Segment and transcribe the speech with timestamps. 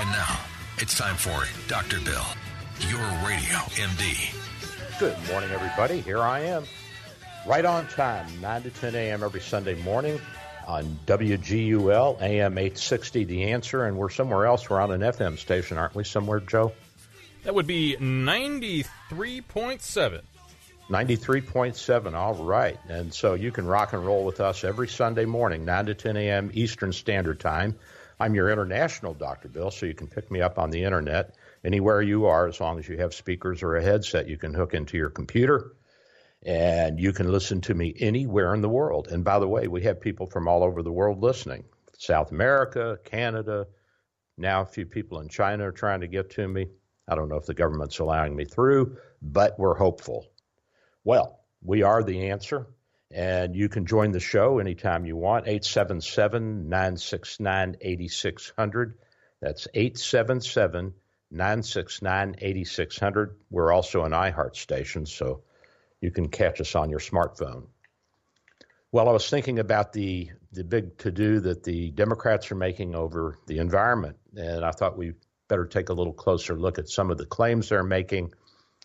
[0.00, 0.38] And now,
[0.76, 1.98] it's time for Dr.
[2.02, 2.24] Bill,
[2.88, 4.32] your radio MD.
[5.00, 6.00] Good morning, everybody.
[6.02, 6.62] Here I am.
[7.48, 9.24] Right on time, 9 to 10 a.m.
[9.24, 10.20] every Sunday morning
[10.68, 13.86] on WGUL, AM 860, The Answer.
[13.86, 14.70] And we're somewhere else.
[14.70, 16.04] We're on an FM station, aren't we?
[16.04, 16.72] Somewhere, Joe?
[17.42, 20.20] That would be 93.7.
[20.88, 22.78] 93.7, all right.
[22.88, 26.16] And so you can rock and roll with us every Sunday morning, 9 to 10
[26.16, 26.52] a.m.
[26.54, 27.74] Eastern Standard Time.
[28.20, 29.48] I'm your international Dr.
[29.48, 32.78] Bill, so you can pick me up on the internet anywhere you are as long
[32.80, 35.72] as you have speakers or a headset you can hook into your computer.
[36.44, 39.08] And you can listen to me anywhere in the world.
[39.08, 41.64] And by the way, we have people from all over the world listening
[41.96, 43.66] South America, Canada.
[44.36, 46.68] Now, a few people in China are trying to get to me.
[47.08, 50.26] I don't know if the government's allowing me through, but we're hopeful.
[51.04, 52.66] Well, we are the answer.
[53.10, 55.46] And you can join the show anytime you want.
[55.46, 58.98] 877 969 8600.
[59.40, 60.92] That's 877
[61.30, 63.36] 969 8600.
[63.50, 65.42] We're also an iHeart station, so
[66.00, 67.66] you can catch us on your smartphone.
[68.90, 72.94] Well, I was thinking about the, the big to do that the Democrats are making
[72.94, 75.12] over the environment, and I thought we
[75.48, 78.32] better take a little closer look at some of the claims they're making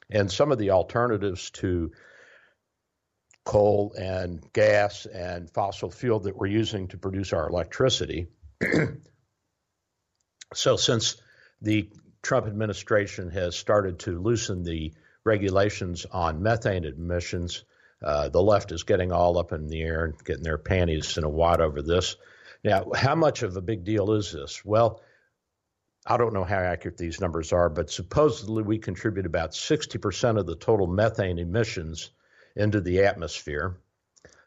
[0.10, 1.92] and some of the alternatives to
[3.46, 8.28] coal and gas and fossil fuel that we're using to produce our electricity.
[10.54, 11.18] so, since
[11.62, 11.90] the
[12.22, 14.94] Trump administration has started to loosen the
[15.26, 17.66] regulations on methane emissions,
[18.04, 21.24] uh, the left is getting all up in the air and getting their panties in
[21.24, 22.16] a wad over this.
[22.64, 24.64] Now, how much of a big deal is this?
[24.64, 25.02] Well,
[26.06, 30.46] I don't know how accurate these numbers are, but supposedly we contribute about 60% of
[30.46, 32.10] the total methane emissions
[32.56, 33.78] into the atmosphere.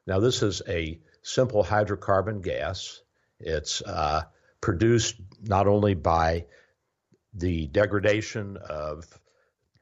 [0.07, 3.01] Now, this is a simple hydrocarbon gas.
[3.41, 4.23] It's uh,
[4.61, 6.47] produced not only by
[7.35, 9.07] the degradation of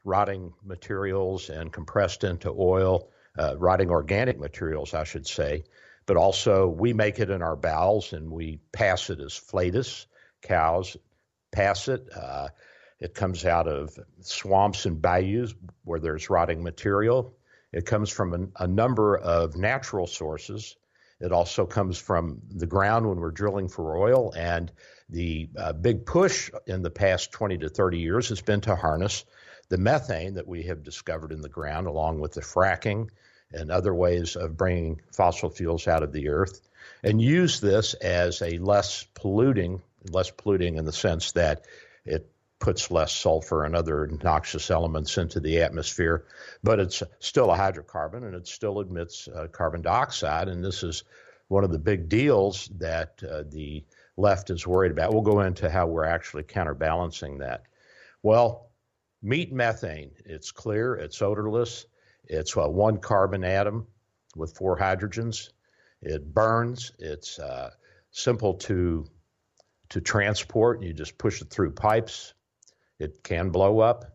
[0.04, 3.08] rotting materials and compressed into oil,
[3.38, 5.64] uh, rotting organic materials, I should say,
[6.06, 10.06] but also we make it in our bowels and we pass it as flatus.
[10.42, 10.96] Cows
[11.52, 12.08] pass it.
[12.14, 12.48] Uh,
[13.00, 17.34] it comes out of swamps and bayous where there's rotting material.
[17.74, 20.76] It comes from a, a number of natural sources.
[21.20, 24.32] It also comes from the ground when we're drilling for oil.
[24.36, 24.70] And
[25.08, 29.24] the uh, big push in the past 20 to 30 years has been to harness
[29.70, 33.08] the methane that we have discovered in the ground, along with the fracking
[33.52, 36.60] and other ways of bringing fossil fuels out of the earth,
[37.02, 41.64] and use this as a less polluting, less polluting in the sense that
[42.04, 42.30] it
[42.60, 46.24] puts less sulfur and other noxious elements into the atmosphere,
[46.62, 50.48] but it's still a hydrocarbon and it still emits uh, carbon dioxide.
[50.48, 51.04] And this is
[51.48, 53.84] one of the big deals that uh, the
[54.16, 55.12] left is worried about.
[55.12, 57.64] We'll go into how we're actually counterbalancing that.
[58.22, 58.70] Well,
[59.22, 61.86] meat methane, it's clear, it's odorless,
[62.24, 63.86] it's a one carbon atom
[64.36, 65.50] with four hydrogens.
[66.00, 67.70] It burns, it's uh,
[68.10, 69.06] simple to
[69.90, 70.82] to transport.
[70.82, 72.34] You just push it through pipes.
[72.98, 74.14] It can blow up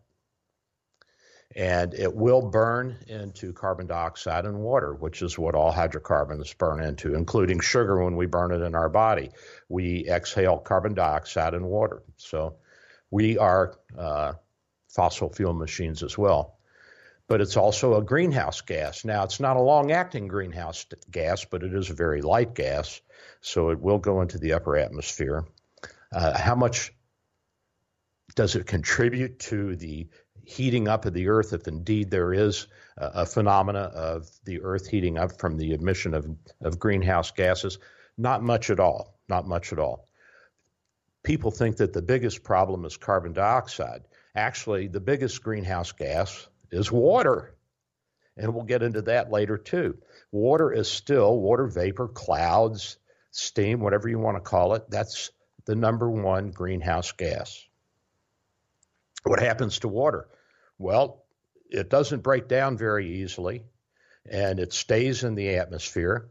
[1.56, 6.80] and it will burn into carbon dioxide and water, which is what all hydrocarbons burn
[6.80, 9.30] into, including sugar when we burn it in our body.
[9.68, 12.02] We exhale carbon dioxide and water.
[12.18, 12.56] So
[13.10, 14.34] we are uh,
[14.88, 16.56] fossil fuel machines as well.
[17.26, 19.04] But it's also a greenhouse gas.
[19.04, 23.00] Now, it's not a long acting greenhouse gas, but it is a very light gas.
[23.40, 25.44] So it will go into the upper atmosphere.
[26.12, 26.92] Uh, how much
[28.34, 30.08] does it contribute to the
[30.44, 32.66] heating up of the earth if indeed there is
[33.00, 36.26] a phenomena of the Earth heating up from the emission of,
[36.60, 37.78] of greenhouse gases?
[38.18, 39.18] Not much at all.
[39.28, 40.06] Not much at all.
[41.22, 44.02] People think that the biggest problem is carbon dioxide.
[44.34, 47.54] Actually, the biggest greenhouse gas is water.
[48.36, 49.98] And we'll get into that later too.
[50.30, 52.96] Water is still water vapor, clouds,
[53.30, 54.90] steam, whatever you want to call it.
[54.90, 55.30] That's
[55.66, 57.62] the number one greenhouse gas.
[59.24, 60.28] What happens to water?
[60.78, 61.24] Well,
[61.68, 63.64] it doesn't break down very easily
[64.30, 66.30] and it stays in the atmosphere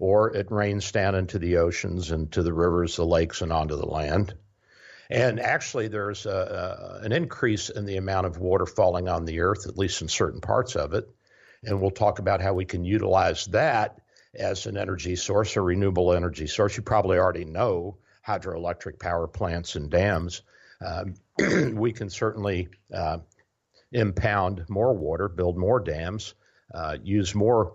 [0.00, 3.76] or it rains down into the oceans, and to the rivers, the lakes, and onto
[3.76, 4.34] the land.
[5.10, 9.40] And actually, there's a, a, an increase in the amount of water falling on the
[9.40, 11.06] earth, at least in certain parts of it.
[11.62, 14.00] And we'll talk about how we can utilize that
[14.34, 16.76] as an energy source, a renewable energy source.
[16.76, 20.40] You probably already know hydroelectric power plants and dams.
[20.80, 21.14] Um,
[21.72, 23.18] we can certainly uh,
[23.92, 26.34] impound more water, build more dams,
[26.74, 27.74] uh, use more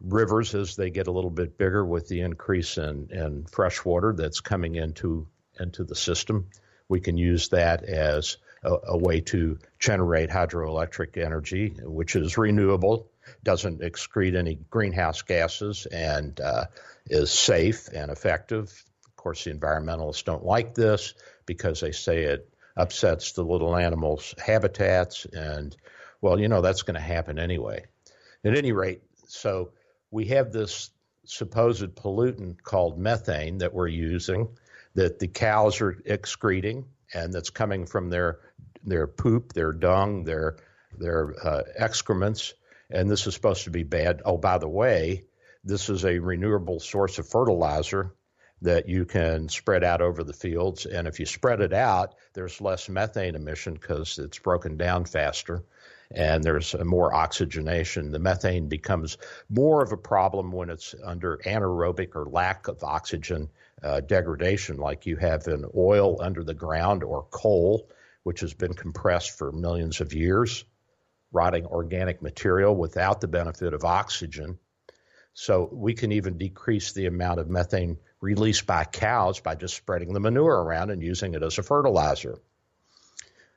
[0.00, 4.12] rivers as they get a little bit bigger with the increase in, in fresh water
[4.16, 5.26] that's coming into
[5.60, 6.48] into the system.
[6.88, 13.10] We can use that as a, a way to generate hydroelectric energy, which is renewable,
[13.44, 16.66] doesn't excrete any greenhouse gases, and uh,
[17.06, 18.84] is safe and effective.
[19.06, 21.14] Of course, the environmentalists don't like this
[21.46, 25.76] because they say it upsets the little animals' habitats, and
[26.20, 27.84] well, you know that's going to happen anyway.
[28.44, 29.70] At any rate, so
[30.10, 30.90] we have this
[31.24, 34.48] supposed pollutant called methane that we're using
[34.94, 36.84] that the cows are excreting
[37.14, 38.40] and that's coming from their
[38.84, 40.56] their poop, their dung, their
[40.98, 42.54] their uh, excrements,
[42.90, 44.22] and this is supposed to be bad.
[44.24, 45.24] Oh, by the way,
[45.64, 48.12] this is a renewable source of fertilizer
[48.62, 52.60] that you can spread out over the fields, and if you spread it out, there's
[52.60, 55.62] less methane emission because it's broken down faster
[56.14, 58.10] and there's more oxygenation.
[58.10, 59.18] The methane becomes
[59.48, 63.48] more of a problem when it's under anaerobic or lack of oxygen
[63.82, 67.88] uh, degradation, like you have in oil under the ground or coal,
[68.22, 70.64] which has been compressed for millions of years,
[71.32, 74.58] rotting organic material without the benefit of oxygen.
[75.34, 80.14] So we can even decrease the amount of methane released by cows by just spreading
[80.14, 82.38] the manure around and using it as a fertilizer.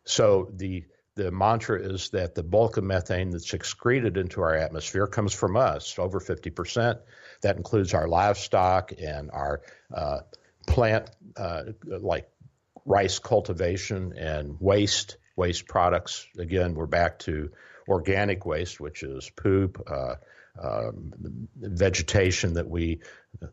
[0.03, 0.83] So the
[1.15, 5.55] the mantra is that the bulk of methane that's excreted into our atmosphere comes from
[5.55, 6.99] us, over 50%.
[7.41, 9.61] That includes our livestock and our
[9.93, 10.19] uh,
[10.67, 12.29] plant, uh, like
[12.85, 16.27] rice cultivation and waste, waste products.
[16.37, 17.51] Again, we're back to
[17.87, 20.15] organic waste, which is poop, uh,
[20.61, 23.01] um, vegetation that we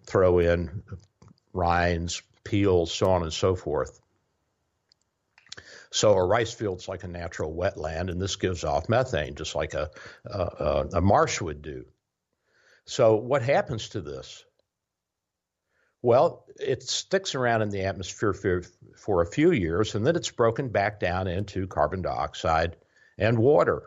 [0.06, 0.82] throw in,
[1.52, 4.00] rinds, peels, so on and so forth.
[5.90, 9.74] So a rice field's like a natural wetland, and this gives off methane, just like
[9.74, 9.90] a,
[10.24, 11.84] a, a marsh would do.
[12.86, 14.44] So what happens to this?
[16.00, 18.62] Well, it sticks around in the atmosphere for,
[18.96, 22.76] for a few years, and then it's broken back down into carbon dioxide
[23.18, 23.82] and water.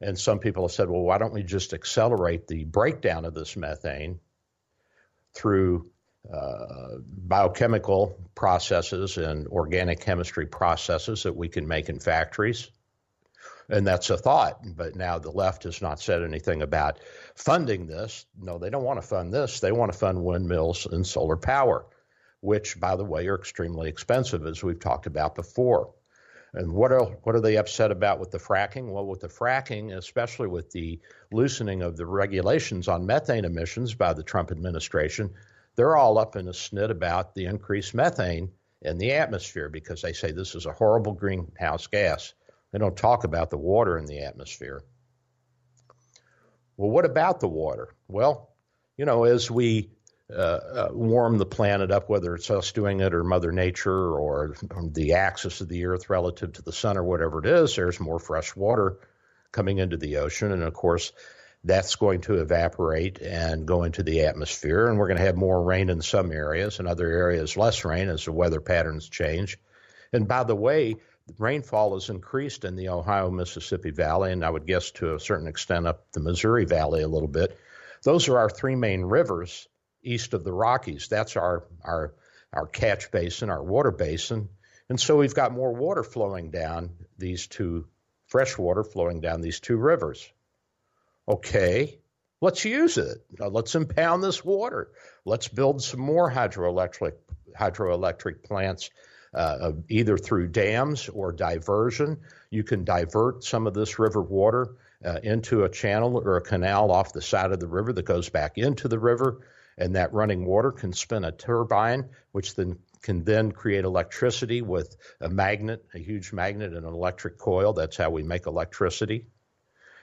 [0.00, 3.56] And some people have said, well, why don't we just accelerate the breakdown of this
[3.56, 4.18] methane
[5.34, 5.90] through
[6.32, 12.70] uh, biochemical processes and organic chemistry processes that we can make in factories.
[13.68, 14.60] And that's a thought.
[14.76, 16.98] But now the left has not said anything about
[17.36, 18.26] funding this.
[18.38, 19.60] No, they don't want to fund this.
[19.60, 21.86] They want to fund windmills and solar power,
[22.40, 25.94] which, by the way, are extremely expensive, as we've talked about before.
[26.52, 28.90] And what are what are they upset about with the fracking?
[28.90, 30.98] Well, with the fracking, especially with the
[31.30, 35.30] loosening of the regulations on methane emissions by the Trump administration,
[35.76, 38.50] they're all up in a snit about the increased methane
[38.82, 42.34] in the atmosphere because they say this is a horrible greenhouse gas.
[42.72, 44.82] They don't talk about the water in the atmosphere.
[46.76, 47.94] Well, what about the water?
[48.08, 48.50] Well,
[48.96, 49.90] you know, as we
[50.34, 54.54] uh, uh, warm the planet up, whether it's us doing it or Mother Nature or
[54.92, 58.18] the axis of the Earth relative to the sun or whatever it is, there's more
[58.18, 58.98] fresh water
[59.52, 60.52] coming into the ocean.
[60.52, 61.12] And of course,
[61.64, 64.88] that's going to evaporate and go into the atmosphere.
[64.88, 68.08] And we're going to have more rain in some areas and other areas less rain
[68.08, 69.58] as the weather patterns change.
[70.12, 70.96] And by the way,
[71.38, 75.48] rainfall has increased in the Ohio Mississippi Valley, and I would guess to a certain
[75.48, 77.58] extent up the Missouri Valley a little bit.
[78.02, 79.68] Those are our three main rivers
[80.02, 81.08] east of the Rockies.
[81.08, 82.14] That's our, our,
[82.52, 84.48] our catch basin, our water basin.
[84.88, 87.86] And so we've got more water flowing down these two,
[88.26, 90.28] fresh water flowing down these two rivers.
[91.28, 91.98] Okay,
[92.40, 93.18] let's use it.
[93.38, 94.90] let's impound this water.
[95.24, 97.12] Let's build some more hydroelectric
[97.56, 98.90] hydroelectric plants,
[99.34, 102.18] uh, either through dams or diversion.
[102.50, 106.90] You can divert some of this river water uh, into a channel or a canal
[106.90, 109.40] off the side of the river that goes back into the river,
[109.80, 114.94] and that running water can spin a turbine, which then can then create electricity with
[115.22, 117.72] a magnet, a huge magnet, and an electric coil.
[117.72, 119.26] That's how we make electricity.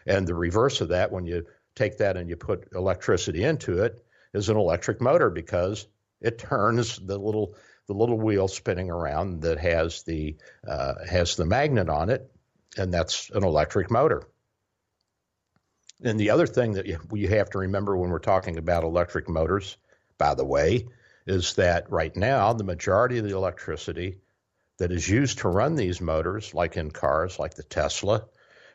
[0.08, 4.04] And the reverse of that, when you take that and you put electricity into it,
[4.34, 5.86] is an electric motor because
[6.20, 7.56] it turns the little
[7.86, 12.32] the little wheel spinning around that has the uh, has the magnet on it,
[12.78, 14.24] and that's an electric motor.
[16.04, 19.78] And the other thing that you have to remember when we're talking about electric motors,
[20.18, 20.88] by the way,
[21.26, 24.20] is that right now the majority of the electricity
[24.78, 28.26] that is used to run these motors, like in cars like the Tesla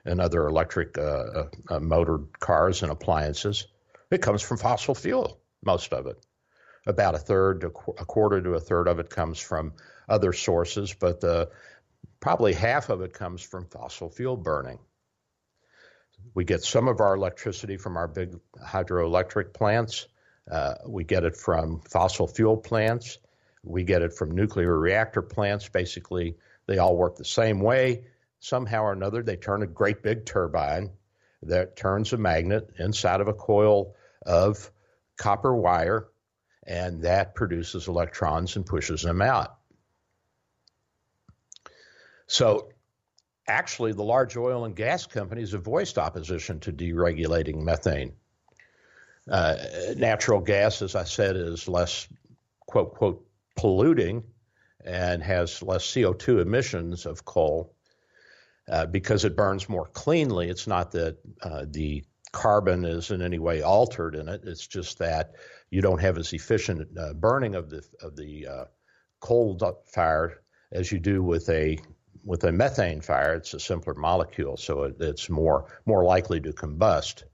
[0.04, 3.68] and other electric uh, uh, uh cars and appliances,
[4.10, 6.18] it comes from fossil fuel, most of it.
[6.86, 9.74] About a third, to a quarter to a third of it comes from
[10.08, 11.50] other sources, but the,
[12.18, 14.80] probably half of it comes from fossil fuel burning.
[16.34, 20.06] We get some of our electricity from our big hydroelectric plants.
[20.50, 23.18] Uh, we get it from fossil fuel plants.
[23.62, 25.68] We get it from nuclear reactor plants.
[25.68, 26.36] Basically,
[26.66, 28.04] they all work the same way.
[28.40, 30.90] Somehow or another, they turn a great big turbine
[31.42, 34.70] that turns a magnet inside of a coil of
[35.16, 36.08] copper wire,
[36.66, 39.56] and that produces electrons and pushes them out.
[42.26, 42.71] So
[43.46, 48.12] actually, the large oil and gas companies have voiced opposition to deregulating methane.
[49.30, 49.56] Uh,
[49.96, 52.08] natural gas, as I said, is less
[52.66, 53.24] quote quote
[53.56, 54.24] polluting
[54.84, 57.74] and has less CO2 emissions of coal
[58.68, 60.48] uh, because it burns more cleanly.
[60.48, 64.42] It's not that uh, the carbon is in any way altered in it.
[64.44, 65.32] It's just that
[65.70, 68.64] you don't have as efficient uh, burning of the of the uh,
[69.20, 71.78] coal fire as you do with a
[72.24, 76.52] with a methane fire, it's a simpler molecule, so it, it's more more likely to
[76.52, 77.24] combust.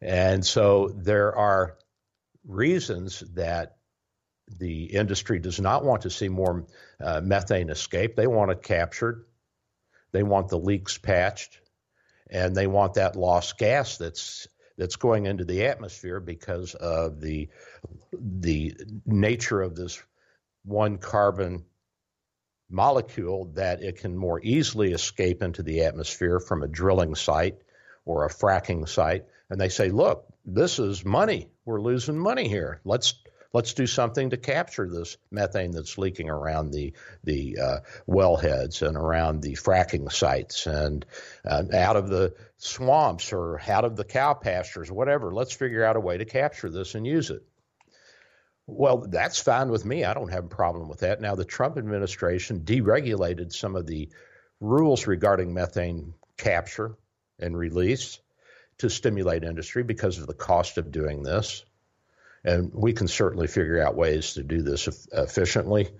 [0.00, 1.78] And so there are
[2.46, 3.76] reasons that
[4.58, 6.66] the industry does not want to see more
[7.00, 8.14] uh, methane escape.
[8.16, 9.24] They want it captured.
[10.12, 11.58] They want the leaks patched,
[12.30, 14.46] and they want that lost gas that's
[14.76, 17.48] that's going into the atmosphere because of the
[18.12, 20.02] the nature of this
[20.64, 21.64] one carbon
[22.74, 27.56] molecule that it can more easily escape into the atmosphere from a drilling site
[28.04, 29.24] or a fracking site.
[29.48, 31.48] And they say, look, this is money.
[31.64, 32.80] We're losing money here.
[32.84, 33.14] Let's
[33.52, 38.96] let's do something to capture this methane that's leaking around the the uh, wellheads and
[38.96, 41.06] around the fracking sites and
[41.46, 45.32] uh, out of the swamps or out of the cow pastures, whatever.
[45.32, 47.44] Let's figure out a way to capture this and use it.
[48.66, 50.04] Well, that's fine with me.
[50.04, 51.20] I don't have a problem with that.
[51.20, 54.08] Now, the Trump administration deregulated some of the
[54.60, 56.96] rules regarding methane capture
[57.38, 58.20] and release
[58.78, 61.64] to stimulate industry because of the cost of doing this.
[62.42, 65.90] And we can certainly figure out ways to do this efficiently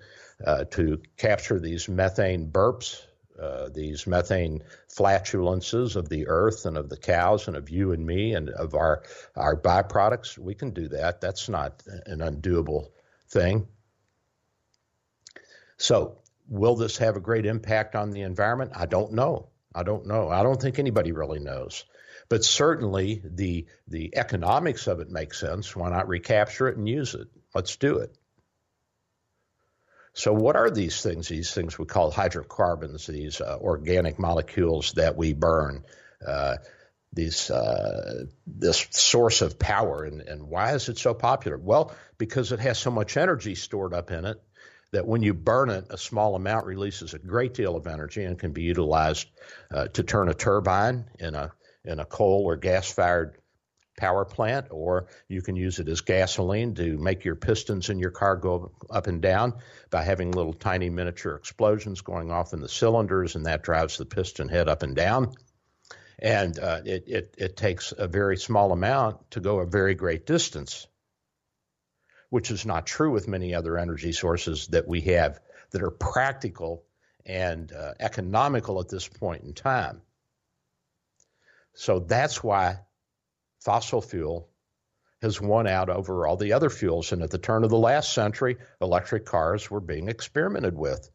[0.45, 3.01] uh, to capture these methane burps
[3.41, 8.07] uh, these methane flatulences of the earth and of the cows and of you and
[8.07, 9.03] me and of our
[9.37, 10.39] our byproducts.
[10.39, 11.21] We can do that.
[11.21, 12.91] That's not an undoable
[13.29, 13.67] thing.
[15.77, 18.73] So, will this have a great impact on the environment?
[18.75, 19.49] I don't know.
[19.75, 20.29] I don't know.
[20.29, 21.85] I don't think anybody really knows.
[22.29, 25.75] But certainly the the economics of it makes sense.
[25.75, 27.29] Why not recapture it and use it?
[27.55, 28.17] Let's do it.
[30.15, 31.29] So, what are these things?
[31.29, 35.85] These things we call hydrocarbons, these uh, organic molecules that we burn.
[36.25, 36.57] Uh,
[37.13, 41.59] these uh, this source of power, and, and why is it so popular?
[41.59, 44.41] Well, because it has so much energy stored up in it
[44.93, 48.39] that when you burn it, a small amount releases a great deal of energy and
[48.39, 49.29] can be utilized
[49.73, 51.53] uh, to turn a turbine in a
[51.85, 53.37] in a coal or gas fired
[53.97, 58.11] power plant, or you can use it as gasoline to make your pistons in your
[58.11, 59.55] car go up and down
[59.91, 64.05] by having little tiny miniature explosions going off in the cylinders, and that drives the
[64.05, 65.33] piston head up and down.
[66.19, 70.27] And uh, it, it, it takes a very small amount to go a very great
[70.27, 70.87] distance,
[72.31, 76.85] which is not true with many other energy sources that we have that are practical
[77.27, 80.03] and uh, economical at this point in time.
[81.75, 82.79] So that's why
[83.65, 84.49] fossil fuel
[85.23, 87.13] has won out over all the other fuels.
[87.13, 91.11] And at the turn of the last century, electric cars were being experimented with.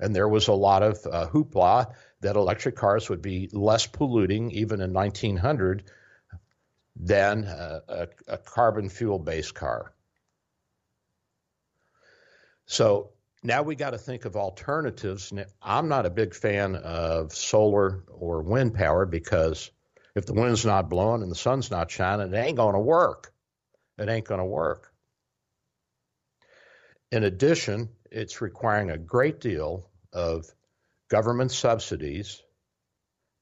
[0.00, 4.50] And there was a lot of uh, hoopla that electric cars would be less polluting,
[4.50, 5.84] even in 1900,
[6.96, 9.92] than a, a, a carbon fuel based car.
[12.66, 13.10] So
[13.44, 15.32] now we got to think of alternatives.
[15.62, 19.70] I'm not a big fan of solar or wind power because
[20.14, 23.32] If the wind's not blowing and the sun's not shining, it ain't going to work.
[23.98, 24.92] It ain't going to work.
[27.10, 30.46] In addition, it's requiring a great deal of
[31.08, 32.42] government subsidies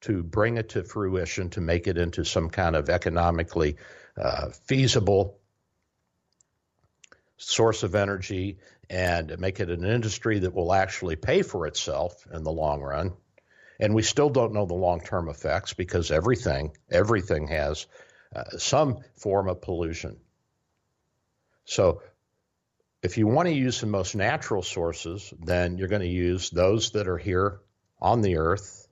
[0.03, 3.77] to bring it to fruition, to make it into some kind of economically
[4.21, 5.39] uh, feasible
[7.37, 8.59] source of energy
[8.91, 13.13] and make it an industry that will actually pay for itself in the long run.
[13.83, 17.89] And we still don't know the long term effects because everything, everything has
[18.35, 20.19] uh, some form of pollution.
[21.65, 22.01] So
[23.03, 26.93] if you want to use the most natural sources, then you're going to use those
[26.93, 27.59] that are here
[28.01, 28.87] on the earth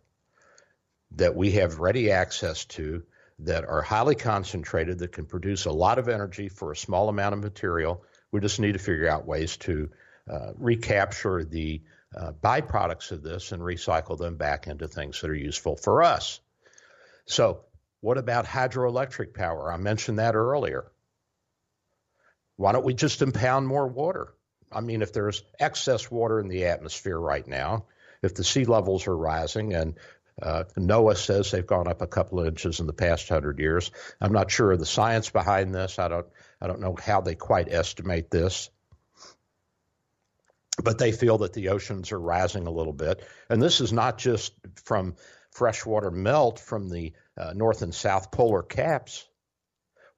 [1.12, 3.04] that we have ready access to
[3.38, 7.34] that are highly concentrated that can produce a lot of energy for a small amount
[7.34, 8.02] of material.
[8.32, 9.90] We just need to figure out ways to
[10.28, 11.80] uh, recapture the
[12.16, 16.40] uh, byproducts of this and recycle them back into things that are useful for us.
[17.26, 17.64] So,
[18.00, 19.72] what about hydroelectric power?
[19.72, 20.90] I mentioned that earlier.
[22.56, 24.34] Why don't we just impound more water?
[24.72, 27.86] I mean, if there's excess water in the atmosphere right now,
[28.22, 29.94] if the sea levels are rising and
[30.40, 33.90] uh, NOAA says they've gone up a couple of inches in the past hundred years.
[34.20, 35.98] I'm not sure of the science behind this.
[35.98, 36.26] I don't.
[36.60, 38.70] I don't know how they quite estimate this,
[40.82, 44.18] but they feel that the oceans are rising a little bit, and this is not
[44.18, 44.52] just
[44.84, 45.14] from
[45.50, 49.26] freshwater melt from the uh, north and south polar caps.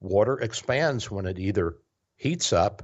[0.00, 1.76] Water expands when it either
[2.16, 2.82] heats up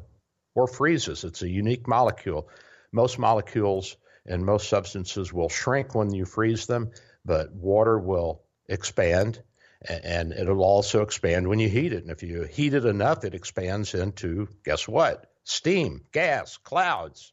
[0.54, 1.24] or freezes.
[1.24, 2.48] It's a unique molecule.
[2.92, 6.90] Most molecules and most substances will shrink when you freeze them,
[7.24, 9.42] but water will expand
[9.80, 12.02] and it'll also expand when you heat it.
[12.02, 15.30] And if you heat it enough, it expands into guess what?
[15.44, 17.32] Steam, gas, clouds.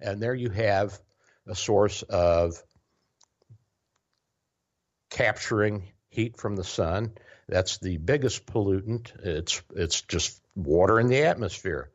[0.00, 0.98] And there you have
[1.46, 2.62] a source of
[5.10, 7.12] capturing heat from the sun.
[7.48, 9.12] That's the biggest pollutant.
[9.24, 11.90] It's it's just water in the atmosphere.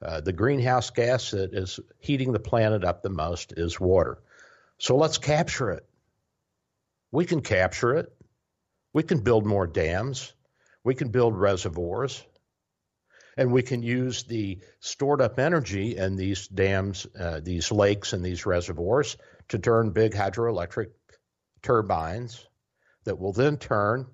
[0.00, 4.18] Uh, the greenhouse gas that is heating the planet up the most is water.
[4.78, 5.84] So let's capture it.
[7.10, 8.12] We can capture it.
[8.92, 10.32] We can build more dams.
[10.84, 12.24] We can build reservoirs.
[13.38, 18.24] And we can use the stored up energy in these dams, uh, these lakes, and
[18.24, 19.16] these reservoirs
[19.50, 20.88] to turn big hydroelectric
[21.62, 22.44] turbines
[23.04, 24.08] that will then turn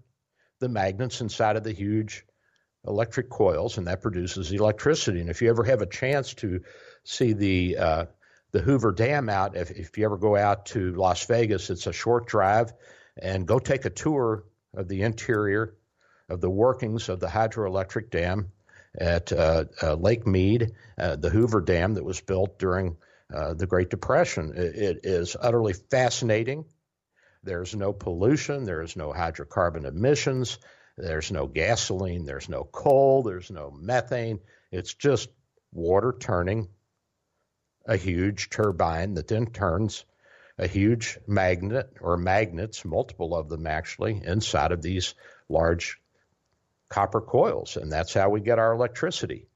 [0.61, 2.27] the magnets inside of the huge
[2.87, 5.21] electric coils, and that produces electricity.
[5.21, 6.61] And if you ever have a chance to
[7.05, 8.05] see the uh,
[8.53, 11.93] the Hoover Dam out, if, if you ever go out to Las Vegas, it's a
[11.95, 12.75] short drive,
[13.17, 14.45] and go take a tour
[14.77, 15.75] of the interior
[16.29, 18.53] of the workings of the hydroelectric dam
[18.99, 22.97] at uh, uh, Lake Mead, uh, the Hoover Dam that was built during
[23.31, 24.53] the Great Depression.
[24.55, 26.67] It, it is utterly fascinating.
[27.43, 30.59] There's no pollution, there is no hydrocarbon emissions.
[30.97, 34.39] There's no gasoline, there's no coal, there's no methane.
[34.71, 35.29] It's just
[35.73, 36.69] water turning
[37.85, 40.05] a huge turbine that then turns
[40.57, 45.15] a huge magnet or magnets, multiple of them actually, inside of these
[45.49, 46.01] large
[46.95, 47.77] copper coils.
[47.77, 49.49] And that's how we get our electricity.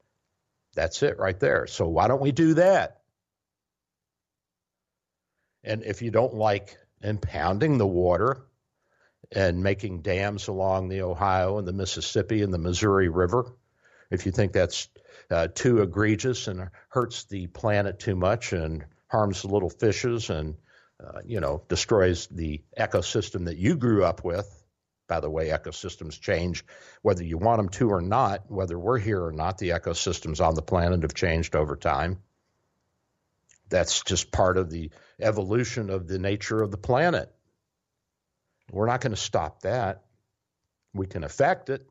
[0.75, 1.67] That's it right there.
[1.67, 3.01] So why don't we do that?
[5.63, 8.45] And if you don't like impounding the water,
[9.31, 13.45] and making dams along the Ohio and the Mississippi and the Missouri River.
[14.09, 14.87] If you think that's
[15.29, 20.55] uh, too egregious and hurts the planet too much and harms the little fishes and
[21.03, 24.58] uh, you know destroys the ecosystem that you grew up with.
[25.09, 26.63] By the way, ecosystems change
[27.01, 28.43] whether you want them to or not.
[28.47, 32.19] Whether we're here or not, the ecosystems on the planet have changed over time.
[33.69, 37.33] That's just part of the evolution of the nature of the planet.
[38.71, 40.03] We're not going to stop that.
[40.93, 41.89] We can affect it.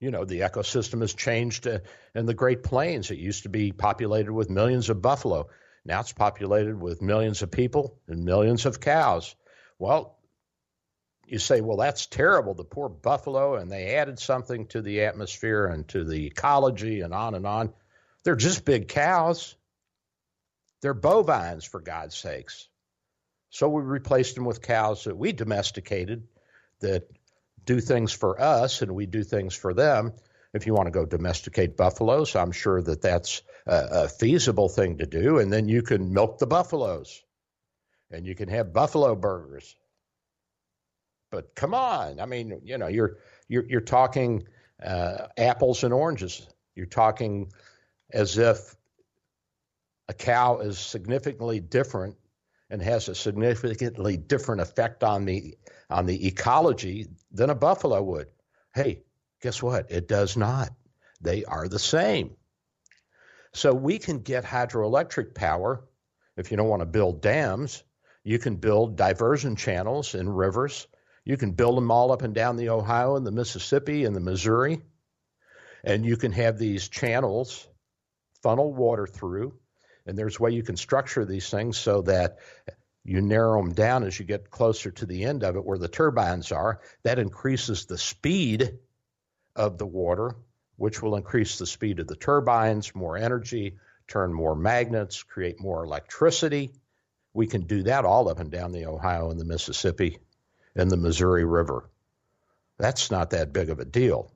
[0.00, 1.80] You know, the ecosystem has changed uh,
[2.14, 3.10] in the Great Plains.
[3.10, 5.48] It used to be populated with millions of buffalo.
[5.84, 9.34] Now it's populated with millions of people and millions of cows.
[9.78, 10.13] Well,
[11.26, 15.66] you say, well, that's terrible, the poor buffalo, and they added something to the atmosphere
[15.66, 17.72] and to the ecology and on and on.
[18.24, 19.54] They're just big cows.
[20.82, 22.68] They're bovines, for God's sakes.
[23.50, 26.26] So we replaced them with cows that we domesticated
[26.80, 27.08] that
[27.64, 30.12] do things for us and we do things for them.
[30.52, 34.98] If you want to go domesticate buffaloes, I'm sure that that's a, a feasible thing
[34.98, 35.38] to do.
[35.38, 37.22] And then you can milk the buffaloes
[38.10, 39.74] and you can have buffalo burgers.
[41.34, 43.18] But come on, I mean, you know, you're
[43.48, 44.46] you're, you're talking
[44.80, 46.46] uh, apples and oranges.
[46.76, 47.50] You're talking
[48.12, 48.76] as if
[50.08, 52.16] a cow is significantly different
[52.70, 55.56] and has a significantly different effect on the
[55.90, 58.28] on the ecology than a buffalo would.
[58.72, 59.02] Hey,
[59.42, 59.90] guess what?
[59.90, 60.70] It does not.
[61.20, 62.36] They are the same.
[63.52, 65.84] So we can get hydroelectric power
[66.36, 67.82] if you don't want to build dams.
[68.22, 70.86] You can build diversion channels in rivers.
[71.24, 74.20] You can build them all up and down the Ohio and the Mississippi and the
[74.20, 74.82] Missouri.
[75.82, 77.66] And you can have these channels
[78.42, 79.58] funnel water through.
[80.06, 82.38] And there's a way you can structure these things so that
[83.04, 85.88] you narrow them down as you get closer to the end of it where the
[85.88, 86.80] turbines are.
[87.04, 88.78] That increases the speed
[89.56, 90.36] of the water,
[90.76, 95.84] which will increase the speed of the turbines, more energy, turn more magnets, create more
[95.84, 96.72] electricity.
[97.32, 100.18] We can do that all up and down the Ohio and the Mississippi
[100.76, 101.88] and the Missouri River.
[102.78, 104.32] That's not that big of a deal.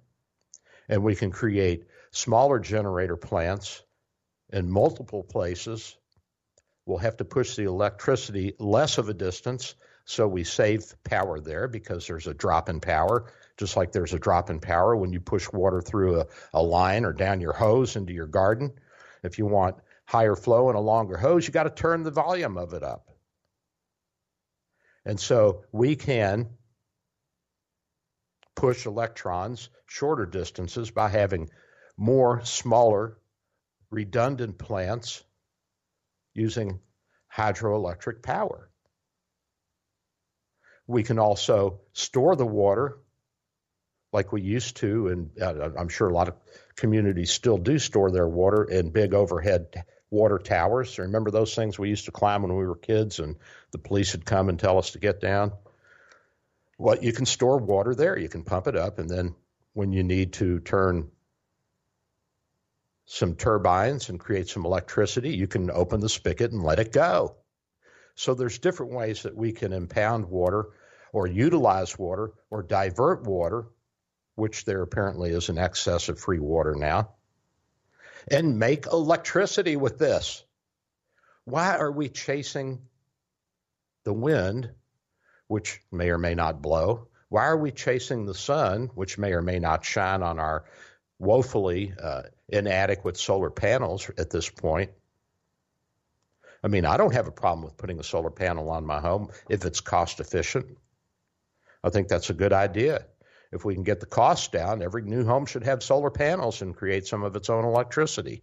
[0.89, 3.83] And we can create smaller generator plants
[4.53, 5.97] in multiple places.
[6.87, 9.75] We'll have to push the electricity less of a distance
[10.09, 14.19] so we save power there because there's a drop in power, just like there's a
[14.19, 17.95] drop in power when you push water through a, a line or down your hose
[17.95, 18.73] into your garden.
[19.23, 22.57] If you want higher flow and a longer hose, you got to turn the volume
[22.57, 23.08] of it up.
[25.05, 26.51] And so we can
[28.55, 31.49] push electrons shorter distances by having
[31.97, 33.19] more smaller
[33.91, 35.23] redundant plants
[36.35, 36.81] using
[37.35, 38.71] hydroelectric power.
[40.87, 42.99] We can also store the water
[44.13, 46.35] like we used to, and uh, I'm sure a lot of
[46.77, 50.99] communities still do store their water in big overhead water towers.
[50.99, 53.37] Remember those things we used to climb when we were kids, and
[53.73, 55.53] the police would come and tell us to get down?
[56.79, 58.19] Well, you can store water there.
[58.19, 59.35] You can pump it up, and then
[59.73, 61.11] when you need to turn
[63.07, 67.37] some turbines and create some electricity, you can open the spigot and let it go.
[68.15, 70.67] So there's different ways that we can impound water
[71.13, 73.67] or utilize water or divert water,
[74.35, 77.15] which there apparently is an excess of free water now,
[78.31, 80.45] and make electricity with this.
[81.45, 82.81] Why are we chasing
[84.05, 84.71] the wind,
[85.47, 87.09] which may or may not blow?
[87.31, 90.65] Why are we chasing the sun, which may or may not shine on our
[91.19, 94.91] woefully uh, inadequate solar panels at this point.
[96.63, 99.31] I mean, I don't have a problem with putting a solar panel on my home
[99.49, 100.67] if it's cost efficient.
[101.85, 103.07] I think that's a good idea.
[103.51, 106.77] If we can get the cost down, every new home should have solar panels and
[106.77, 108.43] create some of its own electricity.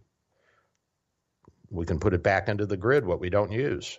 [1.70, 3.98] We can put it back into the grid, what we don't use.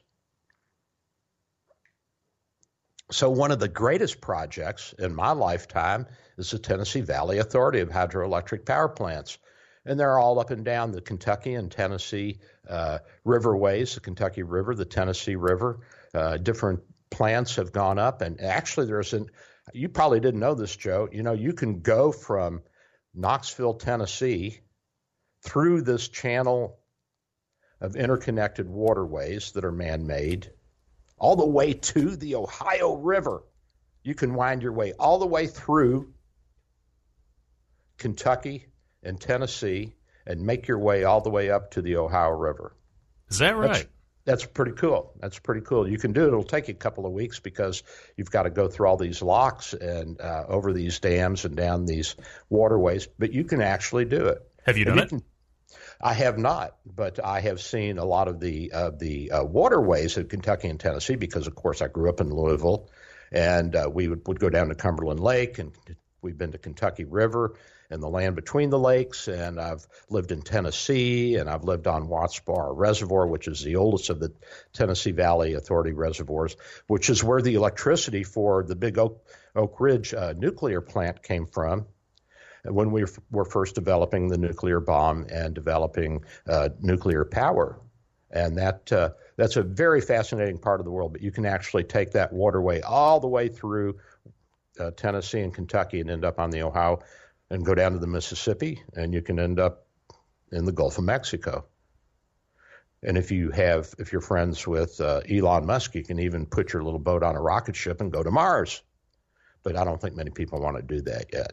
[3.10, 7.90] So, one of the greatest projects in my lifetime is the Tennessee Valley Authority of
[7.90, 9.38] Hydroelectric Power Plants.
[9.86, 12.40] And they're all up and down the Kentucky and Tennessee
[12.70, 15.80] uh, riverways, the Kentucky River, the Tennessee River.
[16.14, 18.22] Uh, different plants have gone up.
[18.22, 19.28] And actually, there's an,
[19.74, 21.10] you probably didn't know this, Joe.
[21.12, 22.62] You know, you can go from
[23.14, 24.62] Knoxville, Tennessee,
[25.42, 26.80] through this channel
[27.80, 30.52] of interconnected waterways that are man made
[31.18, 33.44] all the way to the Ohio River.
[34.04, 36.14] You can wind your way all the way through
[37.98, 38.68] Kentucky
[39.04, 42.76] and Tennessee and make your way all the way up to the Ohio River.
[43.30, 43.74] Is that right?
[43.74, 43.86] That's,
[44.28, 45.14] that's pretty cool.
[45.22, 45.88] That's pretty cool.
[45.88, 46.28] You can do it.
[46.28, 47.82] It'll take you a couple of weeks because
[48.18, 51.86] you've got to go through all these locks and uh, over these dams and down
[51.86, 52.14] these
[52.50, 54.46] waterways, but you can actually do it.
[54.66, 55.10] Have you done you it?
[55.10, 55.24] Can,
[56.02, 60.18] I have not, but I have seen a lot of the uh, the uh, waterways
[60.18, 62.90] of Kentucky and Tennessee because, of course, I grew up in Louisville,
[63.32, 65.72] and uh, we would, would go down to Cumberland Lake, and
[66.22, 67.56] we've been to Kentucky River
[67.90, 72.10] and the land between the lakes, and I've lived in Tennessee, and I've lived on
[72.10, 74.34] Watts Bar Reservoir, which is the oldest of the
[74.74, 76.56] Tennessee Valley Authority reservoirs,
[76.88, 81.46] which is where the electricity for the Big Oak Oak Ridge uh, nuclear plant came
[81.46, 81.88] from
[82.64, 87.80] when we were first developing the nuclear bomb and developing uh, nuclear power.
[88.30, 91.14] And that uh, that's a very fascinating part of the world.
[91.14, 94.00] But you can actually take that waterway all the way through
[94.80, 97.00] uh, Tennessee and Kentucky and end up on the Ohio
[97.50, 99.88] and go down to the Mississippi, and you can end up
[100.52, 101.66] in the Gulf of Mexico.
[103.04, 106.74] And if you have, if you're friends with uh, Elon Musk, you can even put
[106.74, 108.82] your little boat on a rocket ship and go to Mars.
[109.64, 111.52] But I don't think many people want to do that yet.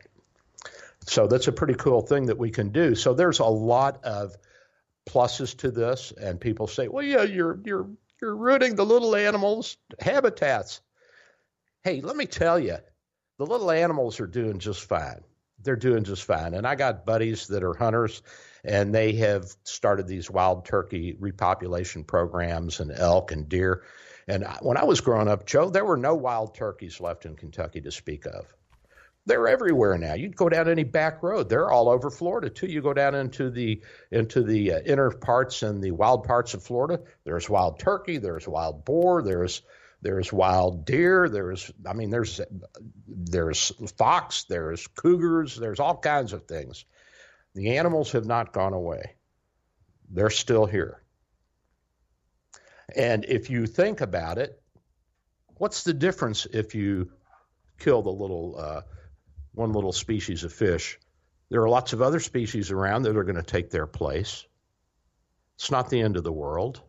[1.06, 2.94] So that's a pretty cool thing that we can do.
[2.94, 4.34] So there's a lot of
[5.06, 9.76] pluses to this, and people say, "Well, yeah, you're you're you're ruining the little animals'
[10.00, 10.80] habitats."
[11.82, 12.78] Hey, let me tell you,
[13.36, 15.22] the little animals are doing just fine.
[15.64, 16.54] They're doing just fine.
[16.54, 18.22] And I got buddies that are hunters,
[18.64, 23.82] and they have started these wild turkey repopulation programs and elk and deer.
[24.28, 27.80] And when I was growing up, Joe, there were no wild turkeys left in Kentucky
[27.82, 28.46] to speak of.
[29.26, 30.14] They're everywhere now.
[30.14, 32.66] You'd go down any back road; they're all over Florida too.
[32.66, 36.62] You go down into the into the uh, inner parts and the wild parts of
[36.62, 37.00] Florida.
[37.24, 38.18] There's wild turkey.
[38.18, 39.22] There's wild boar.
[39.22, 39.62] There's
[40.04, 41.30] there's wild deer.
[41.30, 42.38] There's I mean there's
[43.08, 44.44] there's fox.
[44.44, 45.56] There's cougars.
[45.56, 46.84] There's all kinds of things.
[47.54, 49.14] The animals have not gone away.
[50.10, 51.02] They're still here.
[52.94, 54.60] And if you think about it,
[55.56, 57.10] what's the difference if you
[57.78, 58.82] kill the little uh,
[59.54, 60.98] one little species of fish?
[61.48, 64.44] There are lots of other species around that are going to take their place.
[65.56, 66.82] It's not the end of the world.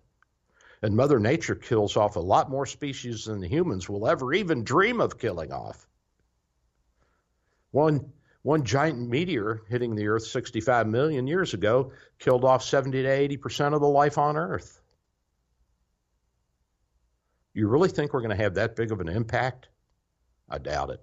[0.81, 4.63] And Mother Nature kills off a lot more species than the humans will ever even
[4.63, 5.87] dream of killing off.
[7.71, 8.11] One,
[8.41, 13.37] one giant meteor hitting the Earth 65 million years ago killed off 70 to 80
[13.37, 14.79] percent of the life on Earth.
[17.53, 19.69] You really think we're going to have that big of an impact?
[20.49, 21.01] I doubt it.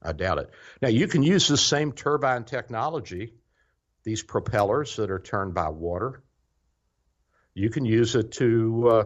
[0.00, 0.50] I doubt it.
[0.80, 3.34] Now, you can use this same turbine technology,
[4.04, 6.22] these propellers that are turned by water.
[7.54, 9.04] You can use it to uh,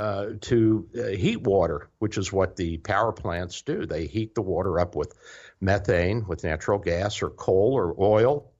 [0.00, 3.86] uh, to uh, heat water, which is what the power plants do.
[3.86, 5.14] They heat the water up with
[5.60, 8.52] methane, with natural gas, or coal, or oil,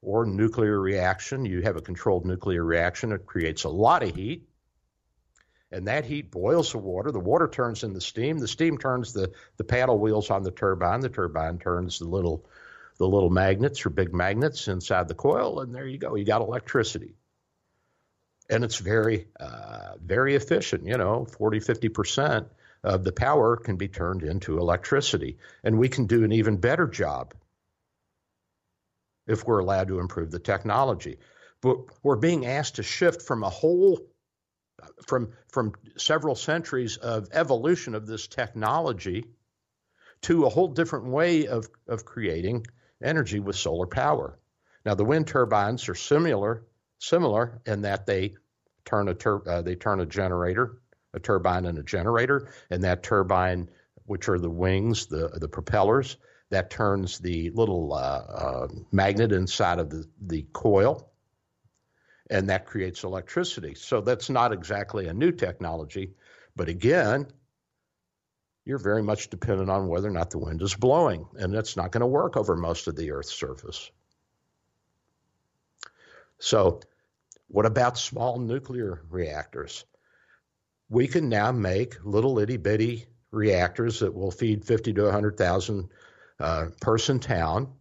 [0.00, 1.44] or nuclear reaction.
[1.44, 3.12] You have a controlled nuclear reaction.
[3.12, 4.48] It creates a lot of heat
[5.70, 7.12] and that heat boils the water.
[7.12, 8.38] The water turns into steam.
[8.38, 11.00] The steam turns the, the paddle wheels on the turbine.
[11.00, 12.48] The turbine turns the little
[12.98, 16.16] the little magnets or big magnets inside the coil, and there you go.
[16.16, 17.14] You got electricity.
[18.50, 20.86] And it's very, uh, very efficient.
[20.86, 22.46] You know, 40, 50%
[22.84, 25.38] of the power can be turned into electricity.
[25.64, 27.34] And we can do an even better job
[29.26, 31.18] if we're allowed to improve the technology.
[31.60, 34.00] But we're being asked to shift from a whole
[35.06, 39.24] from from several centuries of evolution of this technology
[40.22, 42.66] to a whole different way of, of creating
[43.02, 44.38] energy with solar power.
[44.84, 46.64] Now the wind turbines are similar
[46.98, 48.34] similar in that they
[48.84, 50.78] turn a tur- uh, they turn a generator,
[51.14, 53.70] a turbine and a generator, and that turbine,
[54.04, 56.16] which are the wings, the the propellers,
[56.50, 61.08] that turns the little uh, uh, magnet inside of the, the coil
[62.30, 63.74] and that creates electricity.
[63.74, 66.14] So that's not exactly a new technology,
[66.54, 67.26] but again,
[68.64, 71.90] you're very much dependent on whether or not the wind is blowing, and that's not
[71.90, 73.90] going to work over most of the Earth's surface.
[76.38, 76.80] So,
[77.48, 79.84] what about small nuclear reactors?
[80.88, 85.88] We can now make little itty bitty reactors that will feed 50 to 100,000
[86.40, 87.72] uh, person town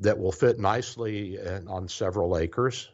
[0.00, 2.88] that will fit nicely on several acres.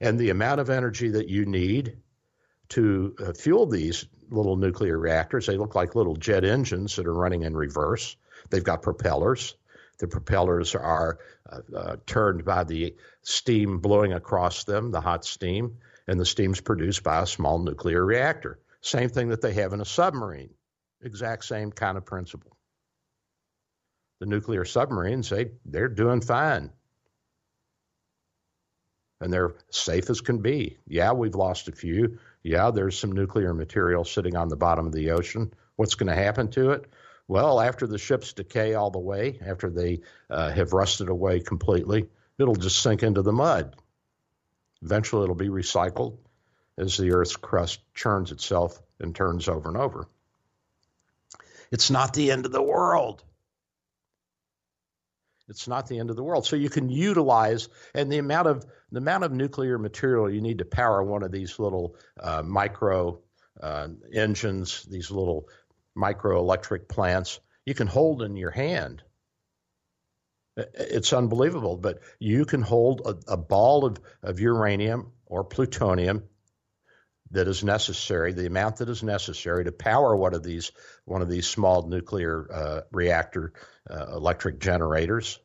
[0.00, 1.98] And the amount of energy that you need
[2.70, 7.14] to uh, fuel these little nuclear reactors, they look like little jet engines that are
[7.14, 8.16] running in reverse.
[8.50, 9.56] They've got propellers.
[9.98, 11.18] The propellers are
[11.50, 16.60] uh, uh, turned by the steam blowing across them, the hot steam, and the steam's
[16.60, 18.58] produced by a small nuclear reactor.
[18.80, 20.50] Same thing that they have in a submarine.
[21.02, 22.58] Exact same kind of principle
[24.20, 26.70] the nuclear submarines, they, they're doing fine.
[29.20, 30.78] And they're safe as can be.
[30.86, 32.18] Yeah, we've lost a few.
[32.42, 35.52] Yeah, there's some nuclear material sitting on the bottom of the ocean.
[35.76, 36.86] What's going to happen to it?
[37.28, 42.08] Well, after the ships decay all the way, after they uh, have rusted away completely,
[42.38, 43.76] it'll just sink into the mud.
[44.82, 46.16] Eventually, it'll be recycled
[46.78, 50.08] as the Earth's crust churns itself and turns over and over.
[51.70, 53.22] It's not the end of the world.
[55.48, 56.46] It's not the end of the world.
[56.46, 60.58] So you can utilize and the amount of the amount of nuclear material you need
[60.58, 63.20] to power one of these little uh, micro
[63.60, 65.48] uh, engines, these little
[65.98, 69.02] micro electric plants, you can hold in your hand.
[70.56, 76.24] It's unbelievable, but you can hold a, a ball of, of uranium or plutonium
[77.30, 80.72] that is necessary, the amount that is necessary to power one of these
[81.04, 83.52] one of these small nuclear uh, reactor
[83.90, 85.38] uh, electric generators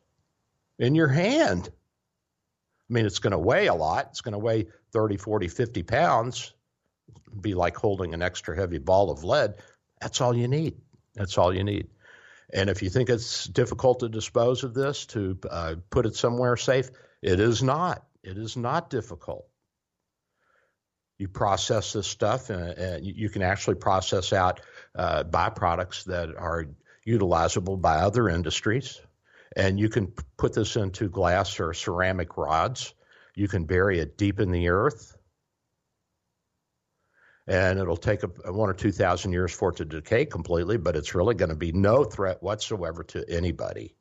[0.79, 1.69] in your hand.
[2.89, 4.07] I mean, it's going to weigh a lot.
[4.11, 6.53] It's going to weigh 30, 40, 50 pounds.
[7.27, 9.55] It'd be like holding an extra heavy ball of lead.
[10.03, 10.75] That's all you need.
[11.15, 11.87] That's all you need.
[12.53, 16.57] And if you think it's difficult to dispose of this, to uh, put it somewhere
[16.57, 16.89] safe,
[17.21, 18.05] it is not.
[18.23, 19.47] It is not difficult
[21.23, 24.59] you process this stuff and, and you can actually process out
[24.95, 26.65] uh, byproducts that are
[27.07, 28.99] utilizable by other industries.
[29.55, 32.93] And you can put this into glass or ceramic rods.
[33.35, 35.15] You can bury it deep in the earth.
[37.47, 40.95] And it'll take a, one or two thousand years for it to decay completely, but
[40.95, 43.95] it's really going to be no threat whatsoever to anybody.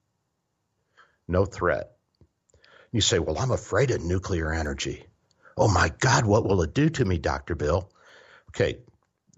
[1.29, 1.93] No threat.
[2.93, 5.05] You say, Well, I'm afraid of nuclear energy.
[5.57, 7.55] Oh my God, what will it do to me, Dr.
[7.55, 7.91] Bill?
[8.51, 8.79] Okay,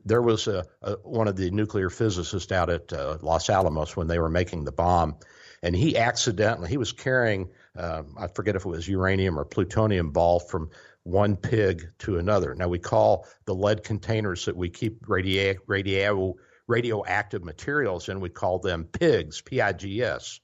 [0.04, 4.06] there was a, a, one of the nuclear physicists out at uh, Los Alamos when
[4.06, 5.16] they were making the bomb,
[5.62, 10.10] and he accidentally he was carrying uh, I forget if it was uranium or plutonium
[10.10, 10.70] ball from
[11.04, 12.54] one pig to another.
[12.54, 16.34] Now we call the lead containers that we keep radio, radio,
[16.66, 20.40] radioactive materials in, we call them pigs, P-I-G-S.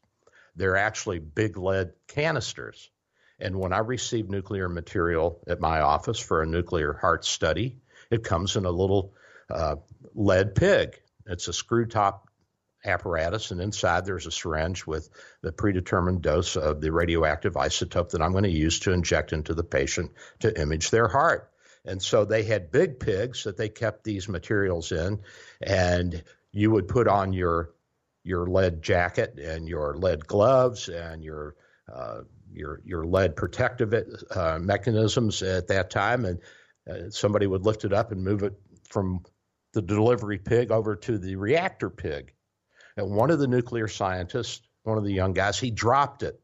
[0.57, 2.91] They're actually big lead canisters.
[3.39, 7.79] And when I receive nuclear material at my office for a nuclear heart study,
[8.11, 9.15] it comes in a little
[9.49, 9.77] uh,
[10.15, 11.01] lead pig.
[11.27, 12.30] It's a screw top
[12.85, 15.09] apparatus, and inside there's a syringe with
[15.43, 19.55] the predetermined dose of the radioactive isotope that I'm going to use to inject into
[19.55, 21.51] the patient to image their heart.
[21.85, 25.21] And so they had big pigs that they kept these materials in,
[25.63, 27.71] and you would put on your
[28.23, 31.57] your lead jacket and your lead gloves and your
[31.91, 32.21] uh,
[32.53, 33.95] your your lead protective
[34.31, 36.41] uh, mechanisms at that time, and
[36.89, 38.55] uh, somebody would lift it up and move it
[38.91, 39.25] from
[39.73, 42.33] the delivery pig over to the reactor pig,
[42.97, 46.41] and one of the nuclear scientists, one of the young guys, he dropped it.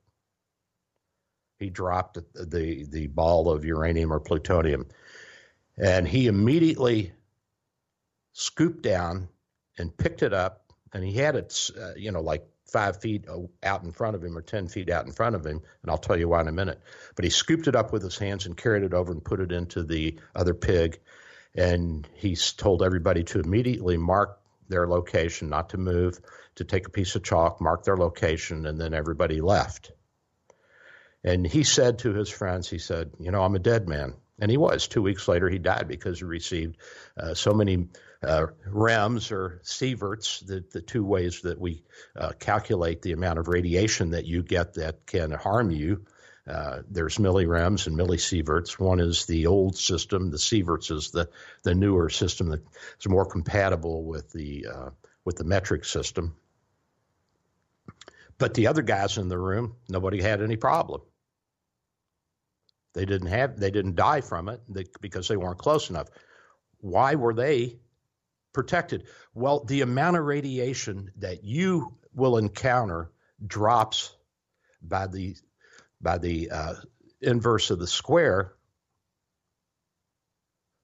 [1.59, 4.87] He dropped the the ball of uranium or plutonium,
[5.79, 7.13] and he immediately
[8.33, 9.29] scooped down
[9.79, 13.27] and picked it up, and he had it, uh, you know, like five feet
[13.63, 15.99] out in front of him or 10 feet out in front of him, and I'll
[15.99, 16.81] tell you why in a minute.
[17.15, 19.53] But he scooped it up with his hands and carried it over and put it
[19.53, 21.01] into the other pig.
[21.55, 26.19] And he told everybody to immediately mark their location, not to move,
[26.57, 29.93] to take a piece of chalk, mark their location, and then everybody left.
[31.25, 34.15] And he said to his friends, he said, You know, I'm a dead man.
[34.39, 34.87] And he was.
[34.87, 36.77] Two weeks later, he died because he received
[37.19, 37.89] uh, so many
[38.23, 41.83] uh, REMs or sieverts, the, the two ways that we
[42.17, 46.05] uh, calculate the amount of radiation that you get that can harm you.
[46.49, 48.79] Uh, there's millirems and millisieverts.
[48.79, 50.31] One is the old system.
[50.31, 51.29] The sieverts is the,
[51.65, 54.91] the newer system that's more compatible with the uh,
[55.25, 56.37] with the metric system.
[58.39, 61.01] But the other guys in the room, nobody had any problem.
[62.95, 64.61] They didn't have they didn't die from it
[65.01, 66.09] because they weren't close enough.
[66.79, 67.81] Why were they
[68.53, 69.09] protected?
[69.35, 73.11] Well, the amount of radiation that you will encounter
[73.45, 74.15] drops
[74.81, 75.37] by the
[76.01, 76.75] by the uh,
[77.21, 78.53] inverse of the square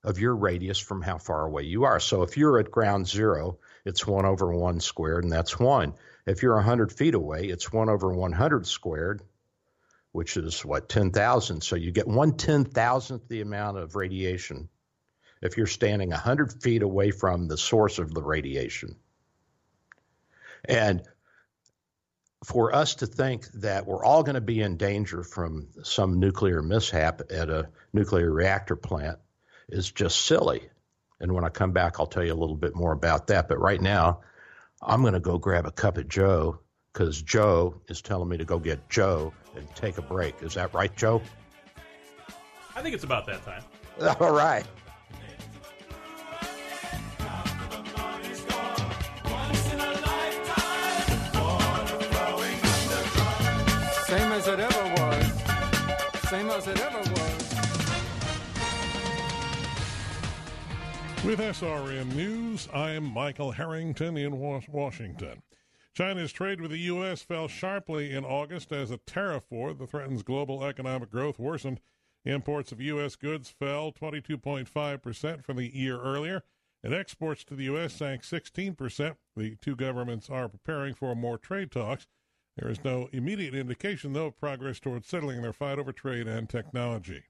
[0.05, 2.01] of your radius from how far away you are.
[2.01, 5.94] So if you're at ground zero, it's 1 over 1 squared, and that's 1.
[6.27, 9.22] If you're 100 feet away, it's 1 over 100 squared,
[10.11, 11.62] which is what, 10,000.
[11.62, 14.68] So you get 1 10,000th the amount of radiation
[15.40, 18.96] if you're standing 100 feet away from the source of the radiation.
[20.64, 21.03] And
[22.44, 26.62] for us to think that we're all going to be in danger from some nuclear
[26.62, 29.18] mishap at a nuclear reactor plant
[29.68, 30.68] is just silly.
[31.20, 33.48] And when I come back, I'll tell you a little bit more about that.
[33.48, 34.20] But right now,
[34.83, 36.59] I'm going to go grab a cup of Joe
[36.92, 40.42] because Joe is telling me to go get Joe and take a break.
[40.42, 41.22] Is that right, Joe?
[42.74, 43.62] I think it's about that time.
[44.20, 44.66] All right.
[61.24, 65.42] With SRN News, I'm Michael Harrington in Washington.
[65.94, 67.22] China's trade with the U.S.
[67.22, 71.78] fell sharply in August as a tariff war that threatens global economic growth worsened.
[72.24, 73.14] Imports of U.S.
[73.14, 76.42] goods fell 22.5% from the year earlier,
[76.82, 77.92] and exports to the U.S.
[77.92, 79.14] sank 16%.
[79.37, 82.08] The two governments are preparing for more trade talks.
[82.56, 86.48] There is no immediate indication, though, of progress towards settling their fight over trade and
[86.48, 87.26] technology.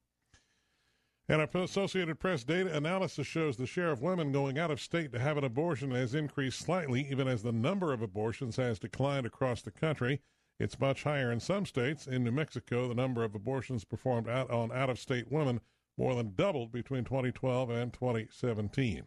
[1.28, 5.12] And our Associated Press data analysis shows the share of women going out of state
[5.12, 9.24] to have an abortion has increased slightly, even as the number of abortions has declined
[9.24, 10.20] across the country.
[10.58, 12.06] It's much higher in some states.
[12.06, 15.60] In New Mexico, the number of abortions performed out on out of state women
[15.96, 19.04] more than doubled between 2012 and 2017.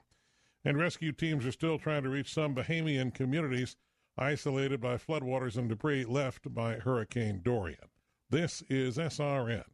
[0.64, 3.76] And rescue teams are still trying to reach some Bahamian communities
[4.18, 7.90] isolated by floodwaters and debris left by Hurricane Dorian.
[8.30, 9.66] This is SRN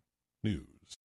[0.43, 0.97] News.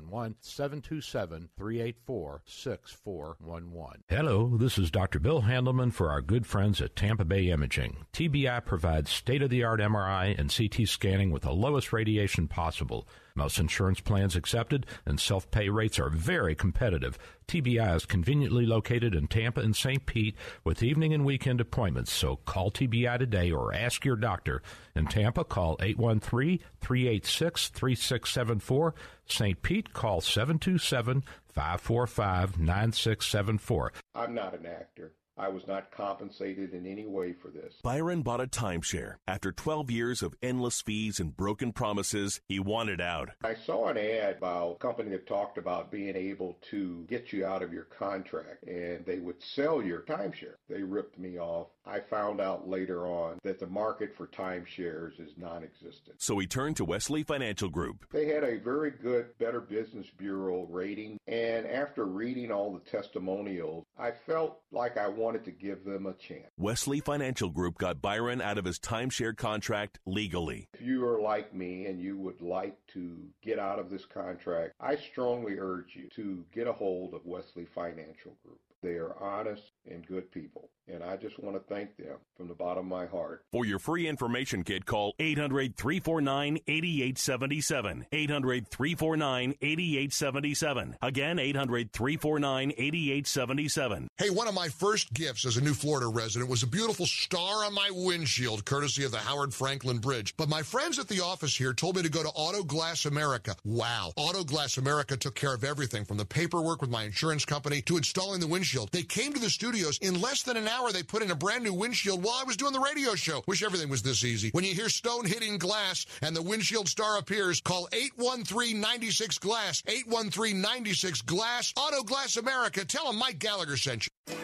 [0.00, 4.02] 727 384 6411.
[4.08, 5.18] Hello, this is Dr.
[5.18, 8.06] Bill Handelman for our good friends at Tampa Bay Imaging.
[8.12, 13.06] TBI provides state of the art MRI and CT scanning with the lowest radiation possible.
[13.36, 17.18] Most insurance plans accepted and self pay rates are very competitive.
[17.46, 20.04] TBI is conveniently located in Tampa and St.
[20.06, 20.34] Pete
[20.64, 24.62] with evening and weekend appointments, so call TBI today or ask your doctor.
[24.94, 28.94] In Tampa, call 813 386 3674.
[29.28, 29.60] St.
[29.62, 33.92] Pete, call 727 545 9674.
[34.14, 35.14] I'm not an actor.
[35.38, 37.74] I was not compensated in any way for this.
[37.82, 39.16] Byron bought a timeshare.
[39.28, 43.30] After 12 years of endless fees and broken promises, he wanted out.
[43.44, 47.44] I saw an ad about a company that talked about being able to get you
[47.44, 50.54] out of your contract and they would sell your timeshare.
[50.68, 51.68] They ripped me off.
[51.84, 56.16] I found out later on that the market for timeshares is non existent.
[56.18, 58.06] So he turned to Wesley Financial Group.
[58.12, 63.84] They had a very good Better Business Bureau rating, and after reading all the testimonials,
[63.98, 66.46] I felt like I wanted to give them a chance.
[66.56, 70.68] Wesley Financial Group got Byron out of his timeshare contract legally.
[70.74, 74.74] If you are like me and you would like to get out of this contract,
[74.80, 78.60] I strongly urge you to get a hold of Wesley Financial Group.
[78.82, 80.70] They are honest and good people.
[80.88, 83.42] And I just want to thank them from the bottom of my heart.
[83.50, 88.06] For your free information kit, call 800 349 8877.
[88.12, 90.96] 800 349 8877.
[91.02, 94.08] Again, 800 349 8877.
[94.16, 97.64] Hey, one of my first gifts as a new Florida resident was a beautiful star
[97.64, 100.34] on my windshield, courtesy of the Howard Frankland Bridge.
[100.36, 103.56] But my friends at the office here told me to go to Auto Glass America.
[103.64, 104.12] Wow.
[104.16, 107.96] Auto Glass America took care of everything from the paperwork with my insurance company to
[107.96, 108.90] installing the windshield.
[108.92, 110.75] They came to the studios in less than an hour.
[110.92, 113.42] They put in a brand new windshield while I was doing the radio show.
[113.46, 114.50] Wish everything was this easy.
[114.50, 119.82] When you hear stone hitting glass and the windshield star appears, call 813-96 Glass.
[119.82, 121.72] 813-96 Glass.
[121.76, 122.84] Auto Glass America.
[122.84, 124.36] Tell them Mike Gallagher sent you.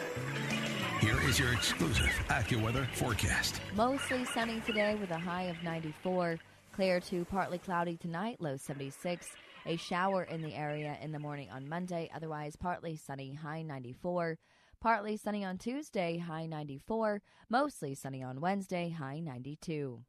[0.99, 3.61] Here is your exclusive AccuWeather forecast.
[3.75, 6.39] Mostly sunny today with a high of 94.
[6.73, 9.27] Clear to partly cloudy tonight, low 76.
[9.65, 14.37] A shower in the area in the morning on Monday, otherwise partly sunny, high 94.
[14.83, 17.21] Partly sunny on Tuesday, high 94.
[17.49, 20.01] Mostly sunny on Wednesday, high 92.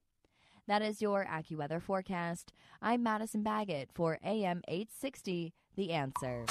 [0.66, 2.52] That is your AccuWeather forecast.
[2.82, 6.44] I'm Madison Baggett for AM 860, The Answer.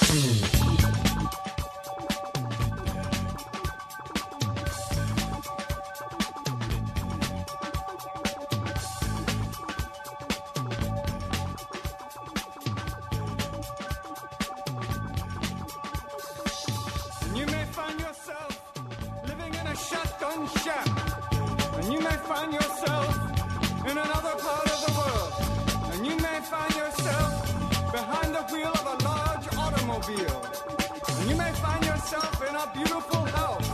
[28.52, 30.46] Wheel of a large automobile,
[31.18, 33.68] and you may find yourself in a beautiful house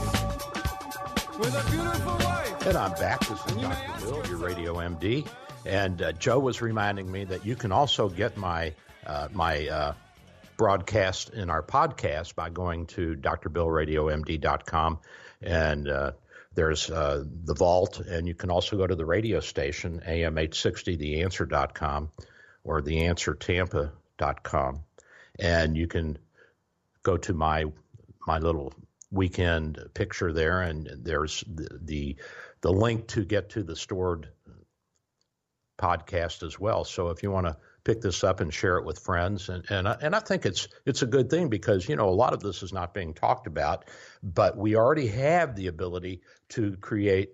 [1.39, 2.67] with a beautiful wife.
[2.67, 3.21] And I'm back.
[3.21, 4.07] This is Dr.
[4.07, 5.27] Bill, your radio MD.
[5.67, 8.75] And uh, Joe was reminding me that you can also get my
[9.07, 9.95] uh, my uh,
[10.57, 14.99] broadcast in our podcast by going to drbillradiomd.com
[15.43, 16.13] and uh,
[16.55, 22.11] there's uh, the vault and you can also go to the radio station am860 theanswer.com
[22.63, 22.83] or
[24.21, 24.85] theanswertampa.com
[25.39, 26.19] and you can
[27.03, 27.65] go to my
[28.27, 28.73] my little
[29.11, 32.17] weekend picture there and there's the the,
[32.61, 34.29] the link to get to the stored
[35.81, 38.99] podcast as well so if you want to pick this up and share it with
[38.99, 39.49] friends.
[39.49, 42.11] And and I, and I think it's it's a good thing because you know a
[42.11, 43.87] lot of this is not being talked about,
[44.23, 47.31] but we already have the ability to create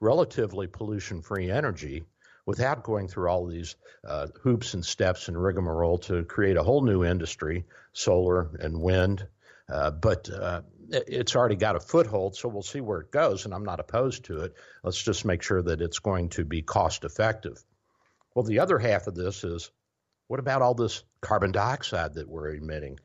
[0.00, 2.04] relatively pollution-free energy
[2.48, 3.76] without going through all these
[4.06, 9.26] uh, hoops and steps and rigmarole to create a whole new industry, solar and wind.
[9.70, 13.44] Uh, but uh, it's already got a foothold, so we'll see where it goes.
[13.44, 14.54] And I'm not opposed to it.
[14.82, 17.62] Let's just make sure that it's going to be cost effective.
[18.34, 19.70] Well, the other half of this is
[20.28, 22.98] what about all this carbon dioxide that we're emitting?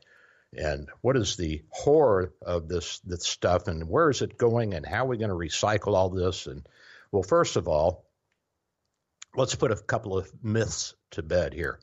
[0.56, 4.86] And what is the horror of this, this stuff and where is it going and
[4.86, 6.46] how are we going to recycle all this?
[6.46, 6.66] And
[7.12, 8.03] well, first of all,
[9.36, 11.80] let's put a couple of myths to bed here.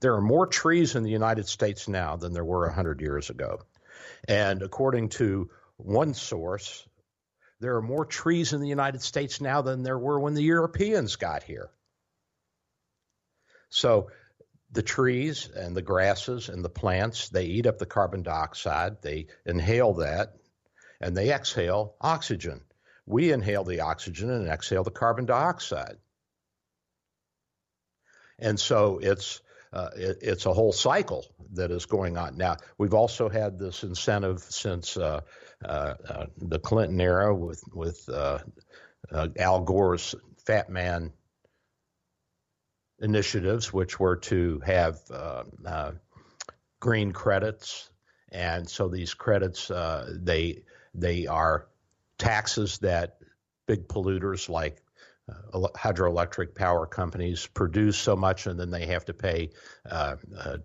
[0.00, 3.60] There are more trees in the United States now than there were 100 years ago.
[4.28, 6.86] And according to one source,
[7.60, 11.16] there are more trees in the United States now than there were when the Europeans
[11.16, 11.70] got here.
[13.70, 14.10] So
[14.70, 19.28] the trees and the grasses and the plants, they eat up the carbon dioxide, they
[19.46, 20.34] inhale that,
[21.00, 22.60] and they exhale oxygen.
[23.06, 25.96] We inhale the oxygen and exhale the carbon dioxide.
[28.38, 29.40] And so it's
[29.74, 32.36] uh, it, it's a whole cycle that is going on.
[32.36, 35.20] Now, we've also had this incentive since uh,
[35.64, 38.38] uh, uh the Clinton era with, with uh,
[39.10, 40.14] uh, Al Gore's
[40.46, 41.12] Fat Man
[43.00, 45.00] initiatives, which were to have
[46.80, 47.90] green credits.
[48.30, 50.62] And so these credits, they,
[50.94, 51.66] they are
[52.18, 53.16] taxes that
[53.66, 54.83] big polluters like
[55.28, 59.50] uh, hydroelectric power companies produce so much and then they have to pay
[59.90, 60.58] uh, uh,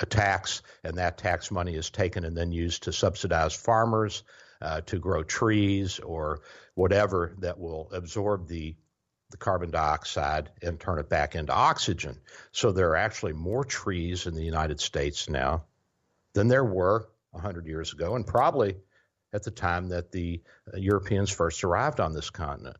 [0.00, 4.22] a tax, and that tax money is taken and then used to subsidize farmers
[4.62, 6.40] uh, to grow trees or
[6.74, 8.76] whatever that will absorb the
[9.30, 12.18] the carbon dioxide and turn it back into oxygen.
[12.50, 15.64] So there are actually more trees in the United States now
[16.32, 18.76] than there were 100 years ago, and probably
[19.34, 20.40] at the time that the
[20.74, 22.78] Europeans first arrived on this continent.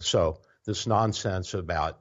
[0.00, 2.00] So this nonsense about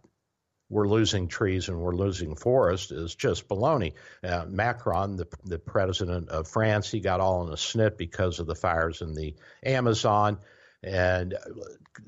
[0.69, 3.93] we're losing trees and we're losing forest is just baloney.
[4.23, 8.45] Uh, Macron, the, the president of France, he got all in a snit because of
[8.45, 10.37] the fires in the Amazon.
[10.83, 11.39] And uh,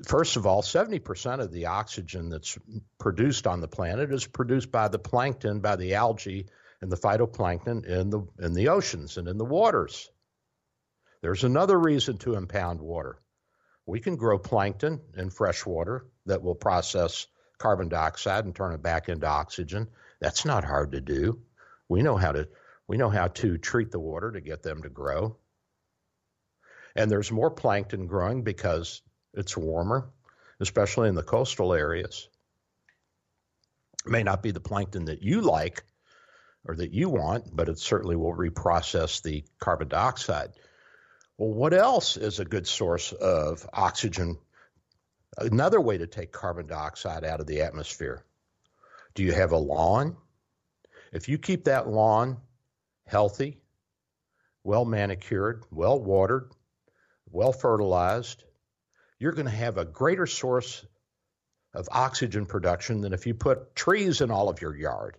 [0.06, 2.56] first of all, 70% of the oxygen that's
[2.98, 6.46] produced on the planet is produced by the plankton, by the algae
[6.80, 10.10] and the phytoplankton in the in the oceans and in the waters.
[11.20, 13.18] There's another reason to impound water
[13.86, 17.26] we can grow plankton in fresh water that will process
[17.58, 19.88] carbon dioxide and turn it back into oxygen.
[20.20, 21.40] That's not hard to do.
[21.88, 22.48] We know how to
[22.88, 25.36] we know how to treat the water to get them to grow.
[26.94, 29.02] And there's more plankton growing because
[29.32, 30.10] it's warmer,
[30.60, 32.28] especially in the coastal areas.
[34.04, 35.84] It may not be the plankton that you like
[36.66, 40.50] or that you want, but it certainly will reprocess the carbon dioxide.
[41.42, 44.38] Well, what else is a good source of oxygen?
[45.36, 48.24] Another way to take carbon dioxide out of the atmosphere.
[49.16, 50.16] Do you have a lawn?
[51.12, 52.36] If you keep that lawn
[53.08, 53.58] healthy,
[54.62, 56.52] well manicured, well watered,
[57.28, 58.44] well fertilized,
[59.18, 60.86] you're going to have a greater source
[61.74, 65.16] of oxygen production than if you put trees in all of your yard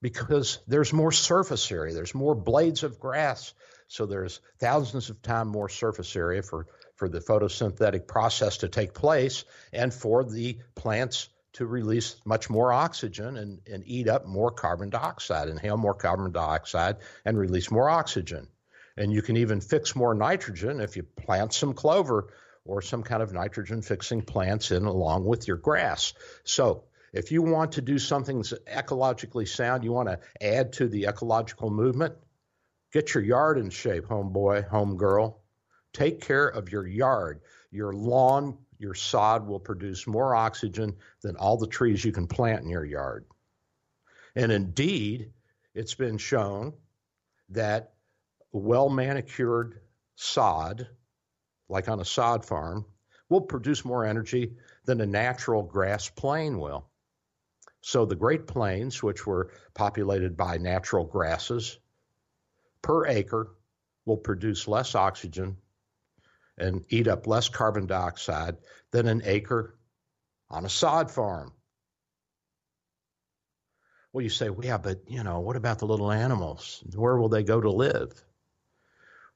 [0.00, 3.52] because there's more surface area, there's more blades of grass
[3.90, 8.94] so there's thousands of times more surface area for, for the photosynthetic process to take
[8.94, 14.52] place and for the plants to release much more oxygen and, and eat up more
[14.52, 18.46] carbon dioxide, inhale more carbon dioxide and release more oxygen.
[18.96, 22.32] And you can even fix more nitrogen if you plant some clover
[22.64, 26.12] or some kind of nitrogen fixing plants in along with your grass.
[26.44, 30.86] So if you want to do something that's ecologically sound, you want to add to
[30.86, 32.14] the ecological movement,
[32.92, 35.36] Get your yard in shape, homeboy, homegirl.
[35.92, 37.40] Take care of your yard.
[37.70, 42.62] Your lawn, your sod will produce more oxygen than all the trees you can plant
[42.62, 43.26] in your yard.
[44.34, 45.32] And indeed,
[45.74, 46.74] it's been shown
[47.50, 47.92] that
[48.52, 49.80] well manicured
[50.16, 50.88] sod,
[51.68, 52.86] like on a sod farm,
[53.28, 56.88] will produce more energy than a natural grass plain will.
[57.82, 61.78] So the Great Plains, which were populated by natural grasses,
[62.82, 63.48] per acre
[64.04, 65.56] will produce less oxygen
[66.58, 68.56] and eat up less carbon dioxide
[68.90, 69.78] than an acre
[70.50, 71.52] on a sod farm.
[74.12, 76.82] Well, you say, well, yeah, but you know, what about the little animals?
[76.94, 78.12] Where will they go to live?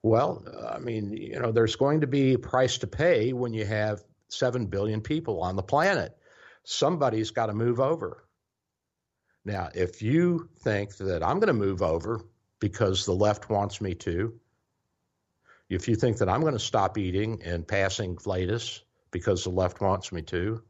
[0.02, 3.64] Well, I mean, you know, there's going to be a price to pay when you
[3.64, 6.14] have 7 billion people on the planet.
[6.64, 8.26] Somebody's got to move over.
[9.44, 12.20] Now, if you think that I'm going to move over
[12.64, 14.32] because the left wants me to.
[15.68, 19.82] If you think that I'm going to stop eating and passing flatus because the left
[19.82, 20.62] wants me to,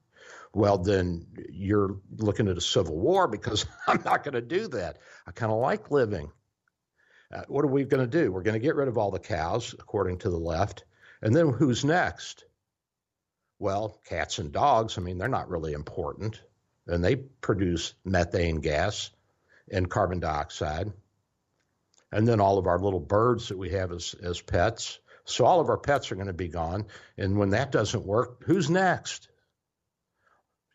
[0.52, 4.98] well, then you're looking at a civil war because I'm not going to do that.
[5.24, 6.32] I kind of like living.
[7.32, 8.32] Uh, what are we going to do?
[8.32, 10.82] We're going to get rid of all the cows, according to the left.
[11.22, 12.44] And then who's next?
[13.60, 16.42] Well, cats and dogs, I mean, they're not really important.
[16.88, 19.12] And they produce methane gas
[19.70, 20.92] and carbon dioxide
[22.14, 24.98] and then all of our little birds that we have as, as pets.
[25.24, 26.86] So all of our pets are going to be gone.
[27.18, 29.28] And when that doesn't work, who's next?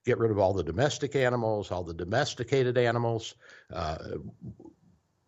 [0.05, 3.35] get rid of all the domestic animals, all the domesticated animals.
[3.71, 3.97] Uh,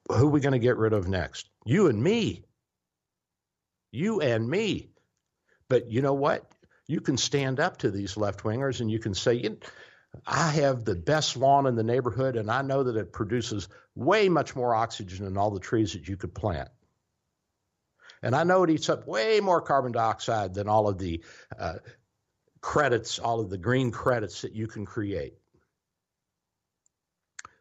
[0.09, 1.47] who are we going to get rid of next?
[1.65, 2.43] You and me.
[3.91, 4.89] You and me.
[5.69, 6.49] But you know what?
[6.87, 9.35] You can stand up to these left wingers and you can say,
[10.25, 14.29] I have the best lawn in the neighborhood, and I know that it produces way
[14.29, 16.69] much more oxygen than all the trees that you could plant.
[18.21, 21.23] And I know it eats up way more carbon dioxide than all of the
[21.57, 21.75] uh,
[22.59, 25.33] credits, all of the green credits that you can create.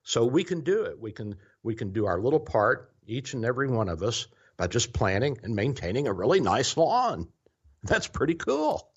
[0.03, 1.01] So we can do it.
[1.01, 4.27] We can we can do our little part, each and every one of us,
[4.57, 7.29] by just planting and maintaining a really nice lawn.
[7.83, 8.91] That's pretty cool.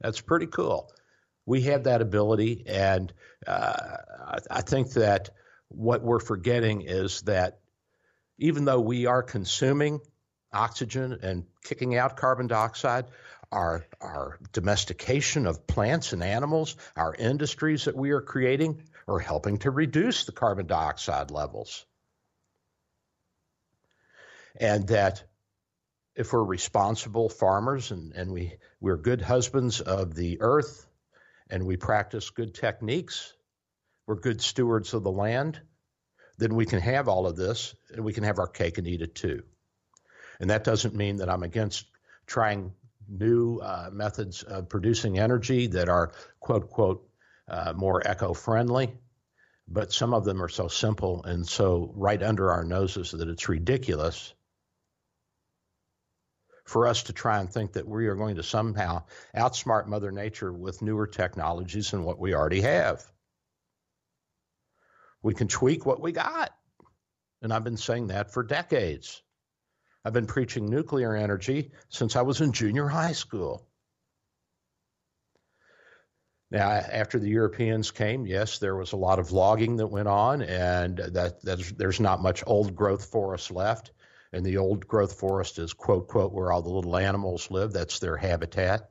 [0.00, 0.90] That's pretty cool.
[1.44, 3.12] We have that ability, and
[3.46, 5.30] uh, I, I think that
[5.68, 7.60] what we're forgetting is that
[8.38, 10.00] even though we are consuming
[10.52, 13.06] oxygen and kicking out carbon dioxide,
[13.50, 19.58] our, our domestication of plants and animals, our industries that we are creating are helping
[19.58, 21.84] to reduce the carbon dioxide levels.
[24.56, 25.24] And that
[26.14, 30.86] if we're responsible farmers and, and we, we're good husbands of the earth
[31.52, 33.34] and we practice good techniques,
[34.06, 35.60] we're good stewards of the land,
[36.38, 39.02] then we can have all of this and we can have our cake and eat
[39.02, 39.42] it too.
[40.40, 41.84] And that doesn't mean that I'm against
[42.26, 42.72] trying
[43.06, 47.06] new uh, methods of producing energy that are, quote, quote,
[47.48, 48.90] uh, more eco friendly.
[49.68, 53.50] But some of them are so simple and so right under our noses that it's
[53.50, 54.32] ridiculous
[56.72, 59.02] for us to try and think that we are going to somehow
[59.36, 63.04] outsmart Mother Nature with newer technologies than what we already have.
[65.22, 66.50] We can tweak what we got.
[67.42, 69.22] And I've been saying that for decades.
[70.02, 73.68] I've been preaching nuclear energy since I was in junior high school.
[76.50, 80.40] Now, after the Europeans came, yes, there was a lot of logging that went on,
[80.40, 81.42] and that,
[81.76, 83.92] there's not much old growth forest left.
[84.32, 87.72] And the old growth forest is, quote, quote, where all the little animals live.
[87.72, 88.90] That's their habitat.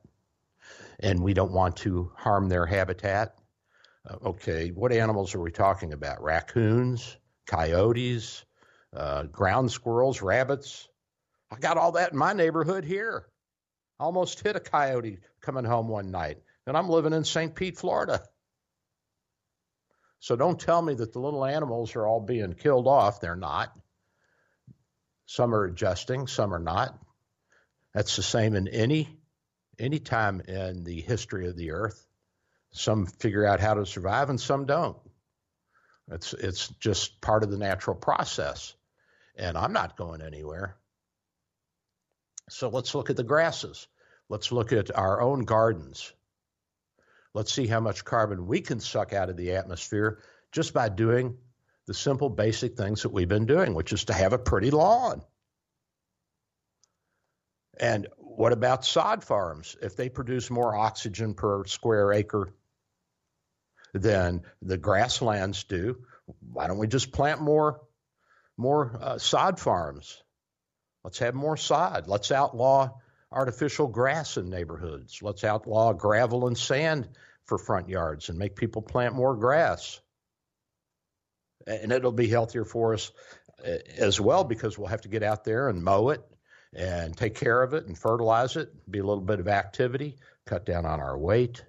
[0.99, 3.35] And we don't want to harm their habitat.
[4.07, 6.21] Uh, okay, what animals are we talking about?
[6.21, 7.17] Raccoons,
[7.47, 8.45] coyotes,
[8.95, 10.87] uh, ground squirrels, rabbits,
[11.51, 13.27] I got all that in my neighborhood here.
[13.99, 17.53] I Almost hit a coyote coming home one night, and I'm living in St.
[17.53, 18.21] Pete, Florida.
[20.19, 23.19] So don't tell me that the little animals are all being killed off.
[23.19, 23.75] They're not.
[25.32, 26.99] Some are adjusting, some are not.
[27.93, 29.17] That's the same in any
[29.79, 32.05] any time in the history of the earth.
[32.71, 34.97] Some figure out how to survive and some don't.
[36.11, 38.75] It's it's just part of the natural process.
[39.38, 40.75] And I'm not going anywhere.
[42.49, 43.88] So let's look at the grasses.
[44.27, 46.11] Let's look at our own gardens.
[47.34, 50.19] Let's see how much carbon we can suck out of the atmosphere
[50.51, 51.38] just by doing
[51.91, 55.21] the simple, basic things that we've been doing, which is to have a pretty lawn.
[57.77, 59.75] And what about sod farms?
[59.81, 62.53] If they produce more oxygen per square acre
[63.93, 65.97] than the grasslands do,
[66.53, 67.81] why don't we just plant more
[68.55, 70.23] more uh, sod farms?
[71.03, 72.07] Let's have more sod.
[72.07, 72.91] Let's outlaw
[73.33, 75.19] artificial grass in neighborhoods.
[75.21, 77.09] Let's outlaw gravel and sand
[77.43, 79.99] for front yards and make people plant more grass.
[81.68, 83.12] And it'll be healthier for us
[83.66, 86.22] uh, as well because we'll have to get out there and mow it
[86.74, 90.66] and take care of it and fertilize it, be a little bit of activity, cut
[90.66, 91.64] down on our weight,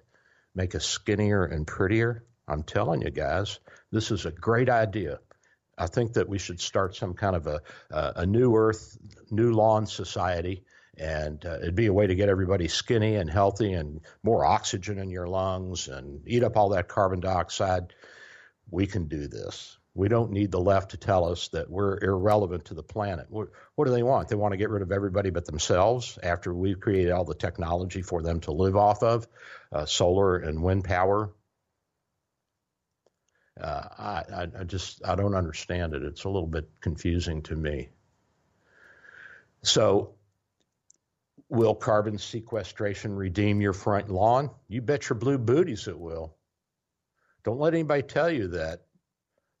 [0.55, 2.23] make us skinnier and prettier.
[2.47, 3.59] I'm telling you guys,
[3.91, 5.19] this is a great idea.
[5.77, 8.97] I think that we should start some kind of a, a new earth,
[9.31, 10.63] new lawn society.
[10.97, 14.99] And uh, it'd be a way to get everybody skinny and healthy and more oxygen
[14.99, 17.93] in your lungs and eat up all that carbon dioxide.
[18.69, 19.77] We can do this.
[19.95, 23.27] We don't need the left to tell us that we're irrelevant to the planet.
[23.29, 24.27] What, what do they want?
[24.27, 28.01] They want to get rid of everybody but themselves after we've created all the technology
[28.01, 29.27] for them to live off of
[29.71, 31.31] uh, solar and wind power
[33.59, 36.03] uh, I, I just I don't understand it.
[36.03, 37.89] It's a little bit confusing to me.
[39.61, 40.15] So,
[41.49, 44.49] will carbon sequestration redeem your front lawn?
[44.67, 46.35] You bet your blue booties it will.
[47.43, 48.81] Don't let anybody tell you that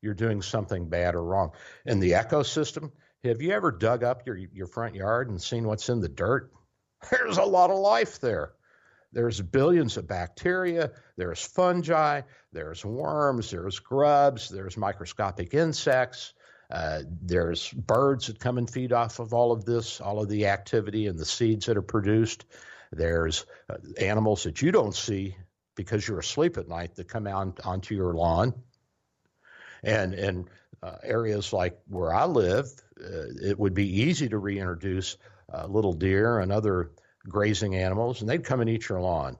[0.03, 1.51] you're doing something bad or wrong.
[1.85, 2.91] In the ecosystem,
[3.23, 6.51] have you ever dug up your, your front yard and seen what's in the dirt?
[7.11, 8.53] There's a lot of life there.
[9.13, 16.33] There's billions of bacteria, there's fungi, there's worms, there's grubs, there's microscopic insects,
[16.71, 20.47] uh, there's birds that come and feed off of all of this, all of the
[20.47, 22.45] activity and the seeds that are produced.
[22.91, 25.37] There's uh, animals that you don't see
[25.75, 28.53] because you're asleep at night that come out onto your lawn.
[29.83, 30.47] And in
[30.81, 32.67] uh, areas like where I live,
[32.99, 35.17] uh, it would be easy to reintroduce
[35.53, 36.91] uh, little deer and other
[37.27, 39.37] grazing animals, and they'd come and eat your lawn.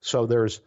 [0.00, 0.60] So there's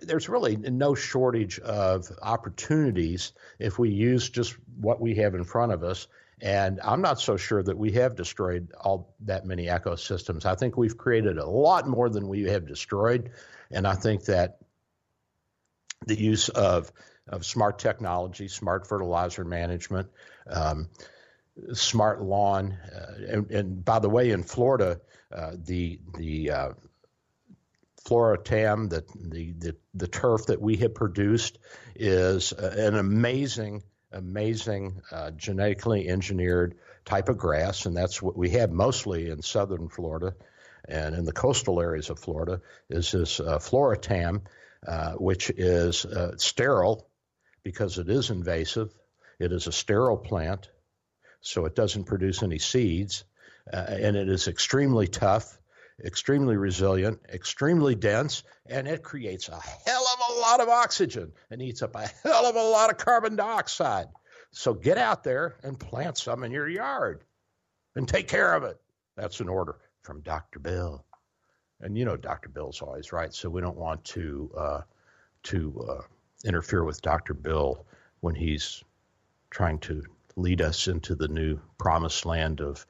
[0.00, 5.72] there's really no shortage of opportunities if we use just what we have in front
[5.72, 6.06] of us.
[6.40, 10.44] And I'm not so sure that we have destroyed all that many ecosystems.
[10.44, 13.30] I think we've created a lot more than we have destroyed.
[13.72, 14.58] And I think that
[16.06, 16.92] the use of,
[17.28, 20.08] of smart technology, smart fertilizer management,
[20.46, 20.88] um,
[21.72, 25.00] smart lawn, uh, and, and, by the way, in Florida,
[25.34, 26.68] uh, the the uh,
[28.04, 31.58] the, the, the, the turf that we have produced,
[31.94, 36.74] is an amazing, amazing uh, genetically engineered
[37.04, 40.34] type of grass, and that's what we have mostly in southern Florida
[40.88, 42.60] and in the coastal areas of Florida.
[42.90, 44.42] Is this uh, Floratam,
[44.86, 47.08] uh, which is uh, sterile
[47.62, 48.92] because it is invasive.
[49.38, 50.68] It is a sterile plant,
[51.40, 53.24] so it doesn't produce any seeds,
[53.72, 55.58] uh, and it is extremely tough
[56.04, 61.62] extremely resilient, extremely dense, and it creates a hell of a lot of oxygen and
[61.62, 64.06] eats up a hell of a lot of carbon dioxide.
[64.50, 67.24] So get out there and plant some in your yard
[67.96, 68.80] and take care of it.
[69.16, 70.58] That's an order from Dr.
[70.58, 71.04] Bill.
[71.82, 72.48] And you know Dr.
[72.48, 74.80] Bill's always right, so we don't want to uh,
[75.44, 76.02] to uh,
[76.44, 77.34] interfere with Dr.
[77.34, 77.84] Bill
[78.20, 78.82] when he's
[79.50, 80.04] trying to
[80.36, 82.86] lead us into the new promised land of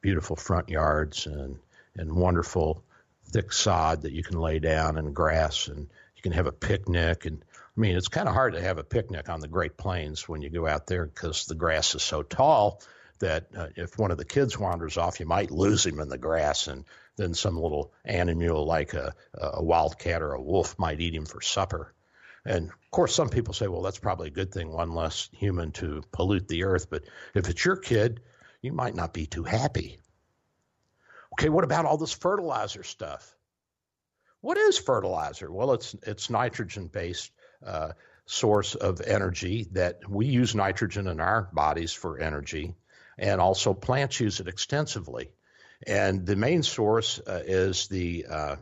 [0.00, 1.58] beautiful front yards and
[1.96, 2.82] and wonderful
[3.32, 7.26] thick sod that you can lay down and grass and you can have a picnic
[7.26, 10.28] and I mean it's kind of hard to have a picnic on the Great Plains
[10.28, 12.80] when you go out there because the grass is so tall
[13.18, 16.18] that uh, if one of the kids wanders off you might lose him in the
[16.18, 16.84] grass and
[17.20, 21.40] then some little animal like a, a wildcat or a wolf might eat him for
[21.40, 21.94] supper.
[22.44, 25.72] And of course, some people say, well, that's probably a good thing, one less human
[25.72, 26.88] to pollute the earth.
[26.88, 27.04] But
[27.34, 28.20] if it's your kid,
[28.62, 29.98] you might not be too happy.
[31.34, 33.34] Okay, what about all this fertilizer stuff?
[34.40, 35.52] What is fertilizer?
[35.52, 37.30] Well, it's it's nitrogen based
[37.64, 37.92] uh,
[38.24, 42.74] source of energy that we use nitrogen in our bodies for energy,
[43.18, 45.30] and also plants use it extensively.
[45.86, 48.56] And the main source uh, is the uh,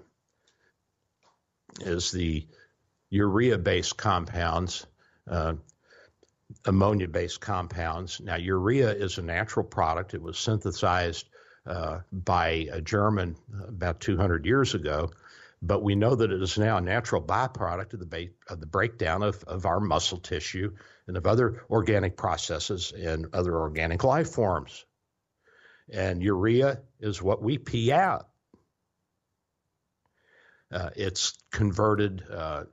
[1.80, 2.46] is the
[3.10, 4.86] urea based compounds,
[5.28, 5.54] uh,
[6.64, 8.20] ammonia based compounds.
[8.20, 10.14] Now, urea is a natural product.
[10.14, 11.28] It was synthesized
[11.66, 15.10] uh, by a German about 200 years ago,
[15.60, 18.66] but we know that it is now a natural byproduct of the, ba- of the
[18.66, 20.72] breakdown of, of our muscle tissue
[21.06, 24.84] and of other organic processes and other organic life forms.
[25.90, 28.28] And urea is what we pee out.
[30.70, 32.64] Uh, it's converted uh,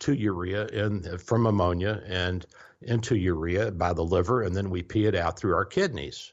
[0.00, 2.44] to urea from ammonia and
[2.82, 6.32] into urea by the liver, and then we pee it out through our kidneys.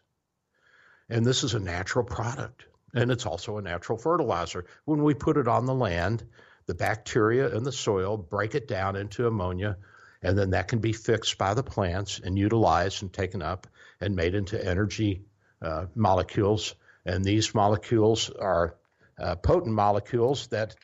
[1.09, 2.65] And this is a natural product.
[2.93, 4.65] And it's also a natural fertilizer.
[4.85, 6.25] When we put it on the land,
[6.65, 9.77] the bacteria in the soil break it down into ammonia,
[10.21, 13.67] and then that can be fixed by the plants and utilized and taken up
[13.99, 15.23] and made into energy
[15.61, 16.75] uh, molecules.
[17.05, 18.77] And these molecules are
[19.19, 20.75] uh, potent molecules that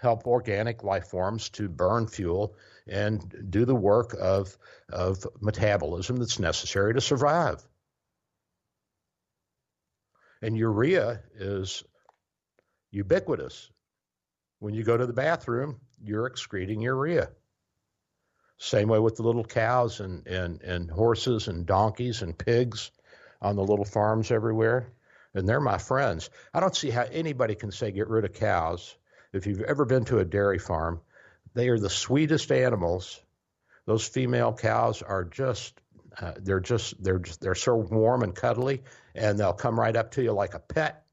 [0.00, 2.56] help organic life forms to burn fuel
[2.88, 4.56] and do the work of,
[4.88, 7.62] of metabolism that's necessary to survive.
[10.42, 11.84] And urea is
[12.90, 13.70] ubiquitous.
[14.58, 17.30] When you go to the bathroom, you're excreting urea.
[18.58, 22.90] Same way with the little cows and, and, and horses and donkeys and pigs
[23.42, 24.90] on the little farms everywhere.
[25.34, 26.30] And they're my friends.
[26.54, 28.94] I don't see how anybody can say get rid of cows.
[29.32, 31.00] If you've ever been to a dairy farm,
[31.54, 33.20] they are the sweetest animals.
[33.86, 35.74] Those female cows are just
[36.20, 38.82] uh, they're just they're just, they're so warm and cuddly,
[39.14, 41.04] and they'll come right up to you like a pet.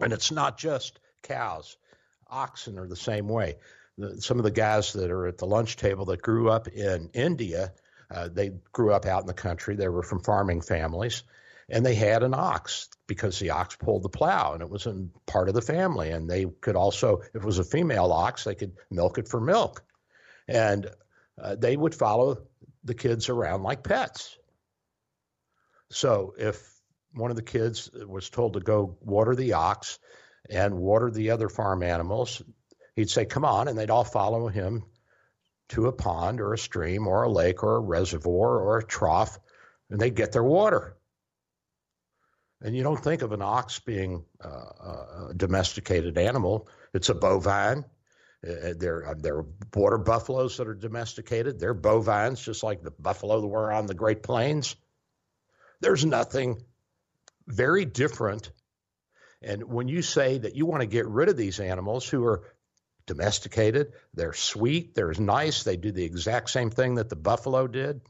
[0.00, 1.76] And it's not just cows;
[2.28, 3.56] oxen are the same way.
[3.98, 7.10] The, some of the guys that are at the lunch table that grew up in
[7.12, 7.72] India,
[8.12, 9.76] uh, they grew up out in the country.
[9.76, 11.22] They were from farming families,
[11.68, 14.86] and they had an ox because the ox pulled the plow, and it was
[15.26, 16.10] part of the family.
[16.10, 19.40] And they could also, if it was a female ox, they could milk it for
[19.40, 19.82] milk,
[20.46, 20.88] and
[21.40, 22.38] uh, they would follow
[22.84, 24.36] the kids around like pets.
[25.90, 26.62] So if
[27.14, 29.98] one of the kids was told to go water the ox
[30.50, 32.42] and water the other farm animals,
[32.96, 34.84] he'd say, Come on, and they'd all follow him
[35.72, 39.38] to a pond or a stream or a lake or a reservoir or a trough,
[39.90, 40.96] and they'd get their water.
[42.62, 47.84] And you don't think of an ox being uh, a domesticated animal It's a bovine.
[48.46, 49.44] Uh, they're uh, they're
[49.74, 51.58] water buffaloes that are domesticated.
[51.58, 54.76] They're bovines, just like the buffalo that were on the Great Plains.
[55.80, 56.62] There's nothing
[57.46, 58.50] very different.
[59.42, 62.44] And when you say that you want to get rid of these animals who are
[63.06, 68.00] domesticated, they're sweet, they're nice, they do the exact same thing that the buffalo did,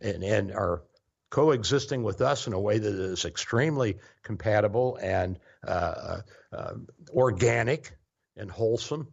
[0.00, 0.82] and, and are
[1.30, 6.20] coexisting with us in a way that is extremely compatible and uh, uh,
[6.52, 6.74] uh
[7.12, 7.96] organic
[8.36, 9.08] and wholesome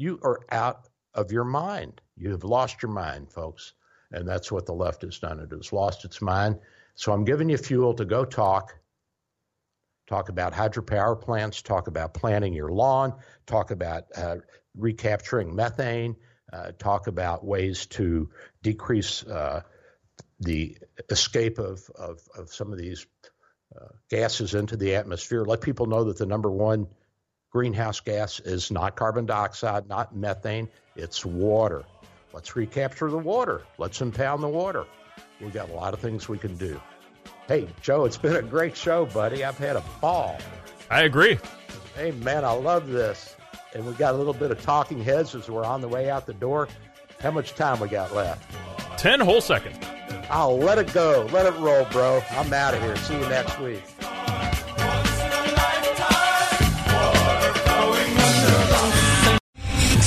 [0.00, 2.00] you are out of your mind.
[2.16, 3.74] You have lost your mind, folks.
[4.10, 5.40] And that's what the left has done.
[5.40, 6.58] It has lost its mind.
[6.94, 8.74] So I'm giving you fuel to go talk.
[10.10, 13.14] Talk about hydropower plants, talk about planting your lawn,
[13.46, 14.38] talk about uh,
[14.76, 16.16] recapturing methane,
[16.52, 18.28] uh, talk about ways to
[18.60, 19.62] decrease uh,
[20.40, 20.76] the
[21.10, 23.06] escape of, of, of, some of these
[23.80, 25.44] uh, gases into the atmosphere.
[25.44, 26.88] Let people know that the number one
[27.52, 31.84] greenhouse gas is not carbon dioxide, not methane, it's water.
[32.32, 33.62] Let's recapture the water.
[33.78, 34.86] Let's impound the water.
[35.40, 36.80] We've got a lot of things we can do.
[37.50, 39.42] Hey, Joe, it's been a great show, buddy.
[39.42, 40.38] I've had a ball.
[40.88, 41.36] I agree.
[41.96, 43.34] Hey, man, I love this.
[43.74, 46.26] And we got a little bit of talking heads as we're on the way out
[46.26, 46.68] the door.
[47.18, 48.48] How much time we got left?
[49.00, 49.84] 10 whole seconds.
[50.30, 51.28] I'll let it go.
[51.32, 52.22] Let it roll, bro.
[52.30, 52.94] I'm out of here.
[52.98, 53.82] See you next week.